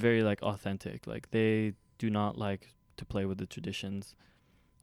very 0.05 0.23
like 0.31 0.41
authentic 0.43 1.07
like 1.07 1.25
they 1.31 1.73
do 1.99 2.11
not 2.11 2.37
like 2.47 2.63
to 2.97 3.05
play 3.13 3.25
with 3.25 3.39
the 3.39 3.47
traditions 3.47 4.15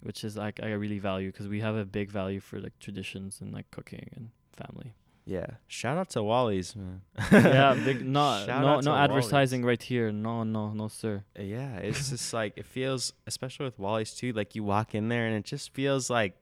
which 0.03 0.23
is 0.23 0.35
like 0.37 0.59
i 0.61 0.71
really 0.83 0.99
value 0.99 1.31
because 1.31 1.47
we 1.47 1.59
have 1.61 1.75
a 1.75 1.85
big 1.85 2.11
value 2.11 2.39
for 2.39 2.59
like 2.59 2.77
traditions 2.79 3.39
and 3.41 3.51
like 3.53 3.67
cooking 3.71 4.09
and 4.15 4.29
family 4.61 4.93
Yeah. 5.25 5.51
Shout 5.67 5.97
out 5.97 6.09
to 6.15 6.21
Wally's, 6.21 6.75
man. 6.75 6.99
yeah, 7.31 7.73
big 7.87 8.05
no 8.05 8.43
Shout 8.45 8.61
no 8.61 8.67
out 8.67 8.79
to 8.83 8.85
no 8.85 8.91
Wally's. 8.91 9.03
advertising 9.09 9.61
right 9.71 9.81
here. 9.91 10.11
No, 10.11 10.43
no, 10.43 10.63
no, 10.79 10.89
sir. 10.89 11.23
Yeah, 11.39 11.77
it's 11.87 12.09
just 12.13 12.33
like 12.39 12.51
it 12.61 12.65
feels, 12.67 13.13
especially 13.25 13.65
with 13.69 13.79
Wally's 13.79 14.11
too. 14.19 14.31
Like 14.39 14.49
you 14.55 14.63
walk 14.75 14.93
in 14.99 15.07
there 15.07 15.25
and 15.27 15.35
it 15.39 15.45
just 15.53 15.71
feels 15.73 16.09
like 16.09 16.33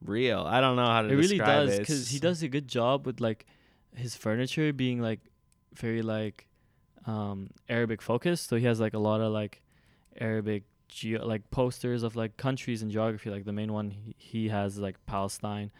real. 0.00 0.40
I 0.40 0.60
don't 0.64 0.76
know 0.80 0.86
how 0.86 1.02
to 1.02 1.08
It 1.12 1.16
really 1.16 1.36
does 1.38 1.68
it. 1.74 1.78
because 1.80 2.08
he 2.08 2.18
does 2.18 2.42
a 2.42 2.48
good 2.48 2.66
job 2.66 3.04
with 3.06 3.20
like 3.20 3.44
his 3.94 4.16
furniture 4.16 4.72
being 4.72 4.98
like 5.08 5.20
very 5.74 6.00
like 6.02 6.46
um 7.06 7.50
Arabic 7.68 8.00
focused. 8.02 8.48
So 8.48 8.56
he 8.56 8.64
has 8.66 8.80
like 8.80 8.94
a 8.94 9.02
lot 9.10 9.20
of 9.20 9.32
like 9.32 9.60
Arabic 10.18 10.62
geo 10.92 11.26
like 11.26 11.50
posters 11.50 12.02
of 12.02 12.16
like 12.16 12.36
countries 12.36 12.82
and 12.82 12.90
geography. 12.90 13.30
Like 13.30 13.44
the 13.44 13.52
main 13.52 13.72
one 13.72 13.90
he, 13.90 14.14
he 14.18 14.48
has 14.48 14.78
like 14.78 15.04
Palestine, 15.06 15.70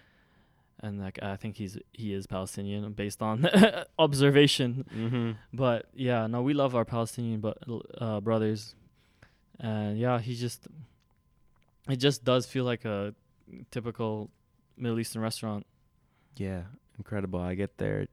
and 0.80 1.00
like 1.00 1.22
I 1.22 1.36
think 1.36 1.56
he's 1.56 1.78
he 1.92 2.12
is 2.12 2.26
Palestinian 2.26 2.92
based 2.92 3.22
on 3.22 3.48
observation. 3.98 4.84
Mm-hmm. 4.94 5.30
But 5.52 5.86
yeah, 5.94 6.26
no, 6.26 6.42
we 6.42 6.54
love 6.54 6.74
our 6.74 6.84
Palestinian 6.84 7.40
but 7.40 7.58
uh, 7.98 8.20
brothers, 8.20 8.74
and 9.60 9.98
yeah, 9.98 10.18
he 10.18 10.34
just 10.34 10.66
it 11.88 11.96
just 11.96 12.24
does 12.24 12.46
feel 12.46 12.64
like 12.64 12.84
a 12.84 13.14
typical 13.70 14.30
Middle 14.76 14.98
Eastern 14.98 15.22
restaurant. 15.22 15.66
Yeah, 16.36 16.62
incredible. 16.98 17.40
I 17.40 17.54
get 17.54 17.78
there. 17.78 18.06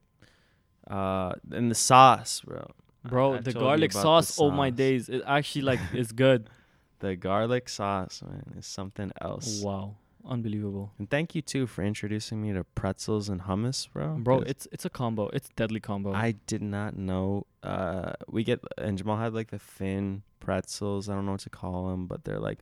Uh, 0.90 1.34
and 1.52 1.70
the 1.70 1.76
sauce, 1.76 2.42
bro. 2.42 2.72
Bro, 3.04 3.36
I 3.36 3.42
the 3.42 3.54
garlic 3.54 3.94
sauce, 3.94 4.36
the 4.36 4.44
oh 4.44 4.52
my 4.52 4.72
days, 4.72 5.08
it 5.08 5.22
actually 5.26 5.62
like 5.62 5.80
is 5.94 6.12
good. 6.12 6.50
The 7.00 7.16
garlic 7.16 7.70
sauce, 7.70 8.22
man, 8.22 8.54
is 8.58 8.66
something 8.66 9.12
else. 9.22 9.62
wow, 9.62 9.96
unbelievable, 10.26 10.92
And 11.00 11.10
thank 11.10 11.34
you 11.36 11.42
too 11.42 11.66
for 11.66 11.82
introducing 11.84 12.42
me 12.42 12.52
to 12.54 12.64
pretzels 12.64 13.30
and 13.30 13.42
hummus, 13.44 13.88
bro. 13.92 14.18
bro. 14.18 14.40
It's 14.42 14.68
it's 14.72 14.86
a 14.86 14.90
combo. 14.90 15.30
It's 15.30 15.48
a 15.50 15.54
deadly 15.56 15.80
combo. 15.80 16.14
I 16.14 16.34
did 16.46 16.62
not 16.62 16.98
know. 16.98 17.46
Uh, 17.64 18.14
we 18.28 18.44
get 18.44 18.60
and 18.78 18.98
Jamal 18.98 19.18
had 19.18 19.34
like 19.34 19.50
the 19.52 19.60
thin 19.60 20.24
pretzels. 20.40 21.08
I 21.10 21.14
don't 21.16 21.26
know 21.26 21.32
what 21.34 21.42
to 21.42 21.50
call 21.50 21.90
them, 21.90 22.06
but 22.08 22.24
they're 22.26 22.40
like 22.40 22.60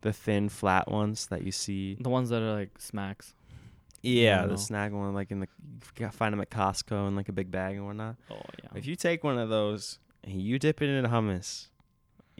the 0.00 0.12
thin, 0.12 0.48
flat 0.48 0.90
ones 0.90 1.26
that 1.26 1.42
you 1.44 1.52
see. 1.52 1.96
the 2.00 2.08
ones 2.10 2.28
that 2.30 2.42
are 2.42 2.54
like 2.54 2.78
smacks. 2.78 3.34
Yeah, 4.02 4.46
the 4.46 4.56
snack 4.58 4.92
one, 4.92 5.12
like 5.12 5.30
in 5.32 5.40
the 5.40 5.48
you 5.98 6.08
find 6.10 6.32
them 6.32 6.40
at 6.40 6.50
Costco 6.50 7.08
in 7.08 7.16
like 7.16 7.28
a 7.28 7.32
big 7.32 7.50
bag 7.50 7.76
and 7.76 7.84
whatnot. 7.86 8.16
Oh 8.30 8.36
yeah. 8.62 8.70
If 8.76 8.86
you 8.86 8.94
take 8.96 9.24
one 9.24 9.38
of 9.38 9.48
those 9.48 9.98
and 10.24 10.40
you 10.40 10.58
dip 10.60 10.80
it 10.82 10.88
in 10.88 11.04
hummus, 11.04 11.66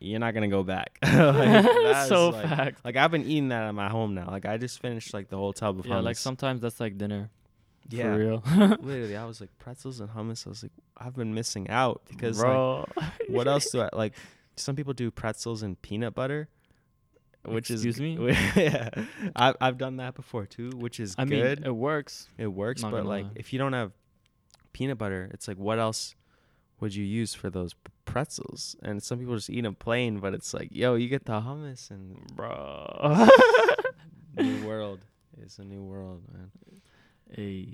you're 0.01 0.19
not 0.21 0.35
gonna 0.35 0.49
go 0.49 0.63
back. 0.63 0.99
Like, 1.03 2.07
so 2.09 2.31
like, 2.31 2.43
fact. 2.49 2.85
Like 2.85 2.97
I've 2.97 3.11
been 3.11 3.25
eating 3.25 3.49
that 3.49 3.63
at 3.65 3.75
my 3.75 3.89
home 3.89 4.15
now. 4.15 4.29
Like 4.31 4.47
I 4.47 4.57
just 4.57 4.81
finished 4.81 5.13
like 5.15 5.29
the 5.29 5.37
whole 5.37 5.53
tub 5.53 5.79
of 5.79 5.87
Yeah, 5.87 5.97
hummus. 5.97 6.05
like 6.05 6.17
sometimes 6.17 6.61
that's 6.61 6.81
like 6.81 6.99
dinner. 6.99 7.31
yeah, 7.89 8.13
For 8.15 8.19
real. 8.19 8.43
literally. 8.83 9.17
I 9.17 9.25
was 9.25 9.41
like 9.41 9.51
pretzels 9.59 10.01
and 10.01 10.09
hummus. 10.11 10.47
I 10.47 10.51
was 10.51 10.63
like, 10.63 10.73
I've 10.97 11.15
been 11.15 11.35
missing 11.35 11.69
out 11.71 12.03
because 12.09 12.39
like, 12.39 12.47
bro. 12.47 12.87
what 13.29 13.49
else 13.49 13.71
do 13.71 13.81
I 13.83 13.89
like? 13.93 14.15
Some 14.57 14.77
people 14.77 14.93
do 14.93 15.11
pretzels 15.11 15.63
and 15.63 15.81
peanut 15.83 16.15
butter, 16.15 16.49
which 17.45 17.71
is 17.71 17.85
Excuse 17.85 17.97
is 17.97 18.01
me? 18.01 18.37
yeah, 18.57 18.89
I've 19.37 19.57
I've 19.61 19.79
done 19.79 19.97
that 19.99 20.15
before 20.15 20.47
too, 20.47 20.71
which 20.77 20.99
is 21.01 21.15
I 21.17 21.25
mean, 21.25 21.41
good. 21.41 21.65
it 21.67 21.71
works. 21.75 22.29
it 22.37 22.49
works, 22.49 22.83
not 22.83 22.91
but 22.93 23.07
like 23.07 23.25
lie. 23.25 23.31
if 23.37 23.53
you 23.53 23.59
don't 23.59 23.73
have 23.73 23.93
peanut 24.73 24.99
butter, 24.99 25.31
it's 25.33 25.47
like 25.49 25.57
what 25.59 25.79
else 25.79 26.15
would 26.81 26.95
you 26.95 27.05
use 27.05 27.35
for 27.35 27.51
those 27.51 27.75
pretzels? 28.05 28.77
And 28.83 29.03
some 29.03 29.19
people 29.19 29.35
just 29.35 29.51
eat 29.51 29.63
them 29.63 29.75
plain, 29.75 30.19
but 30.19 30.35
it's 30.35 30.53
like, 30.55 30.69
yo, 30.73 30.95
you 30.95 31.09
get 31.09 31.25
the 31.27 31.33
hummus 31.41 31.91
and 31.91 32.17
Bro. 32.35 33.29
new 34.37 34.67
world. 34.67 35.01
It's 35.41 35.59
a 35.59 35.65
new 35.65 35.83
world, 35.83 36.23
man. 36.33 36.51
hey. 37.35 37.69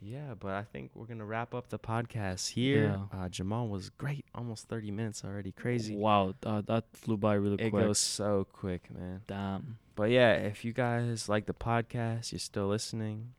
Yeah, 0.00 0.34
but 0.38 0.52
I 0.52 0.62
think 0.62 0.92
we're 0.94 1.06
gonna 1.06 1.24
wrap 1.24 1.54
up 1.56 1.70
the 1.70 1.78
podcast 1.78 2.50
here. 2.50 3.00
Uh, 3.12 3.28
Jamal 3.28 3.66
was 3.66 3.90
great, 3.90 4.24
almost 4.32 4.68
thirty 4.68 4.92
minutes 4.92 5.24
already. 5.24 5.50
Crazy. 5.50 5.96
Wow, 5.96 6.34
uh, 6.46 6.60
that 6.68 6.84
flew 6.92 7.16
by 7.16 7.34
really 7.34 7.54
It 7.56 7.70
quick. 7.70 7.82
It 7.82 7.86
goes 7.88 7.98
so 7.98 8.46
quick, 8.52 8.88
man. 8.96 9.22
Damn. 9.26 9.78
But 9.96 10.10
yeah, 10.10 10.34
if 10.34 10.64
you 10.64 10.72
guys 10.72 11.28
like 11.28 11.46
the 11.46 11.52
podcast, 11.52 12.30
you're 12.30 12.38
still 12.38 12.68
listening, 12.68 13.32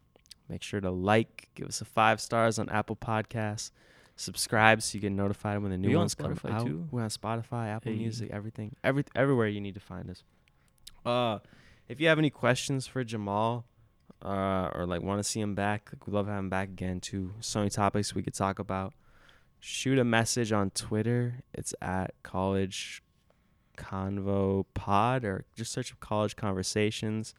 make 0.50 0.62
sure 0.62 0.82
to 0.82 0.92
like, 0.92 1.48
give 1.56 1.68
us 1.70 1.80
a 1.80 1.86
five 1.86 2.20
stars 2.20 2.60
on 2.60 2.68
Apple 2.68 2.98
Podcasts, 2.98 3.72
subscribe 4.20 4.82
so 4.82 4.96
you 4.96 5.02
get 5.02 5.12
notified 5.12 5.62
when 5.62 5.72
the 5.72 5.78
new 5.78 5.90
We 5.90 5.96
on 5.96 6.02
ones 6.02 6.16
come 6.16 6.38
out. 6.46 6.66
too? 6.66 6.88
We're 6.92 7.04
on 7.04 7.10
Spotify, 7.10 7.70
Apple 7.70 7.92
Hey. 7.92 7.98
Music, 7.98 8.30
everything, 8.32 8.76
every 8.84 9.04
everywhere 9.16 9.48
you 9.48 9.62
need 9.62 9.76
to 9.76 9.80
find 9.80 10.10
us. 10.10 10.24
Uh, 11.06 11.40
if 11.88 12.00
you 12.02 12.08
have 12.08 12.20
any 12.20 12.30
questions 12.30 12.86
for 12.86 13.04
Jamal, 13.04 13.66
uh, 14.22 14.70
or 14.76 14.86
like 14.86 15.02
want 15.02 15.20
to 15.20 15.24
see 15.24 15.40
him 15.40 15.56
back, 15.56 15.90
like 15.94 16.06
we 16.06 16.14
love 16.14 16.28
having 16.28 16.40
him 16.40 16.50
back 16.50 16.68
again 16.70 17.00
too. 17.00 17.34
So 17.40 17.60
many 17.60 17.70
topics 17.70 18.14
we 18.14 18.22
could 18.22 18.34
talk 18.34 18.60
about. 18.60 18.94
Shoot 19.62 19.98
a 19.98 20.04
message 20.04 20.52
on 20.52 20.70
Twitter. 20.72 21.42
It's 21.54 21.74
at 21.82 22.14
college 22.24 23.02
convo 23.78 24.66
pod 24.74 25.24
or 25.24 25.46
just 25.56 25.72
search 25.72 25.94
up 25.94 26.00
college 26.02 26.36
conversations 26.36 27.34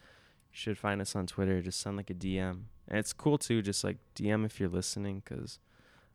you 0.50 0.56
should 0.56 0.78
find 0.78 0.98
us 0.98 1.14
on 1.14 1.26
twitter 1.26 1.60
just 1.60 1.78
send 1.78 1.98
like 1.98 2.08
a 2.08 2.14
dm 2.14 2.62
and 2.88 2.98
it's 2.98 3.12
cool 3.12 3.36
too 3.36 3.60
just 3.60 3.84
like 3.84 3.98
dm 4.14 4.46
if 4.46 4.58
you're 4.58 4.70
listening 4.70 5.20
because 5.22 5.58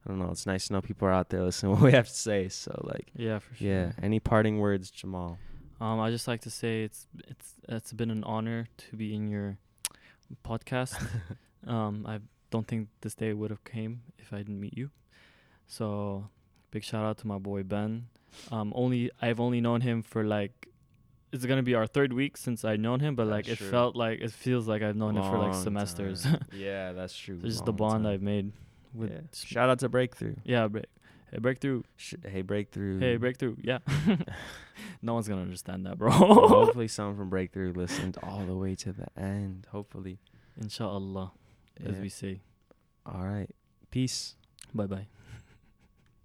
i 0.06 0.10
don't 0.10 0.20
know 0.20 0.30
it's 0.32 0.46
nice 0.46 0.68
to 0.68 0.74
know 0.74 0.82
people 0.82 1.08
are 1.08 1.12
out 1.14 1.30
there 1.30 1.44
listening 1.48 1.72
to 1.76 1.82
what 1.82 1.86
we 1.86 1.92
have 1.92 2.08
to 2.08 2.14
say 2.14 2.48
so 2.50 2.72
like 2.84 3.08
Yeah, 3.16 3.40
for 3.40 3.56
sure. 3.56 3.68
yeah 3.68 3.92
any 4.02 4.20
parting 4.20 4.60
words 4.60 4.92
jamal 4.92 5.38
Um, 5.82 6.00
I 6.00 6.10
just 6.10 6.28
like 6.28 6.42
to 6.42 6.50
say 6.50 6.84
it's 6.88 7.08
it's 7.28 7.54
it's 7.68 7.92
been 7.94 8.10
an 8.12 8.24
honor 8.24 8.68
to 8.78 8.96
be 8.96 9.14
in 9.14 9.28
your 9.28 9.58
podcast. 10.44 10.96
um, 11.68 12.06
I 12.08 12.20
don't 12.50 12.66
think 12.68 12.88
this 13.02 13.14
day 13.16 13.34
would 13.34 13.52
have 13.52 13.64
came 13.66 14.02
if 14.18 14.32
I 14.32 14.38
didn't 14.38 14.60
meet 14.60 14.78
you. 14.78 14.90
So, 15.68 16.30
big 16.72 16.84
shout 16.84 17.04
out 17.06 17.18
to 17.20 17.28
my 17.28 17.38
boy 17.40 17.64
Ben. 17.64 18.08
Um, 18.52 18.72
only 18.76 19.12
I've 19.22 19.40
only 19.40 19.60
known 19.62 19.82
him 19.82 20.02
for 20.02 20.24
like 20.24 20.68
it's 21.34 21.46
gonna 21.46 21.64
be 21.64 21.76
our 21.76 21.88
third 21.88 22.14
week 22.14 22.38
since 22.38 22.64
I've 22.64 22.80
known 22.80 23.00
him, 23.02 23.16
but 23.16 23.28
like 23.28 23.46
That's 23.46 23.60
it 23.60 23.64
true. 23.64 23.72
felt 23.72 23.96
like 23.96 24.22
it 24.22 24.32
feels 24.32 24.68
like 24.68 24.82
I've 24.82 24.96
known 24.96 25.18
him 25.18 25.24
for 25.24 25.38
like 25.38 25.56
semesters. 25.56 26.26
yeah 26.54 26.94
that's 26.94 27.16
true 27.16 27.40
so 27.42 27.48
just 27.48 27.66
the 27.66 27.74
bond 27.74 28.04
time. 28.06 28.14
I've 28.14 28.22
made 28.22 28.52
with 28.96 29.12
yeah. 29.12 29.20
shout 29.34 29.70
out 29.70 29.80
to 29.80 29.90
breakthrough 29.90 30.36
yeah, 30.44 30.68
break, 30.68 30.86
hey, 31.32 31.40
breakthrough, 31.40 31.84
Sh- 31.98 32.16
hey 32.26 32.42
breakthrough 32.42 33.00
hey 33.00 33.18
breakthrough, 33.18 33.56
yeah. 33.62 33.80
no 35.02 35.14
one's 35.14 35.28
gonna 35.28 35.42
understand 35.42 35.86
that, 35.86 35.98
bro. 35.98 36.10
Hopefully 36.12 36.88
someone 36.88 37.16
from 37.18 37.30
breakthrough 37.30 37.74
listened 37.74 38.18
all 38.24 38.46
the 38.46 38.56
way 38.56 38.76
to 38.76 38.92
the 38.94 39.08
end 39.18 39.68
hopefully 39.72 40.20
Inshallah, 40.60 41.32
as 41.86 41.98
we 41.98 42.10
say. 42.10 42.42
all 43.06 43.26
right 43.26 43.50
peace 43.92 44.36
Bye 44.74 44.88
bye. 44.88 45.08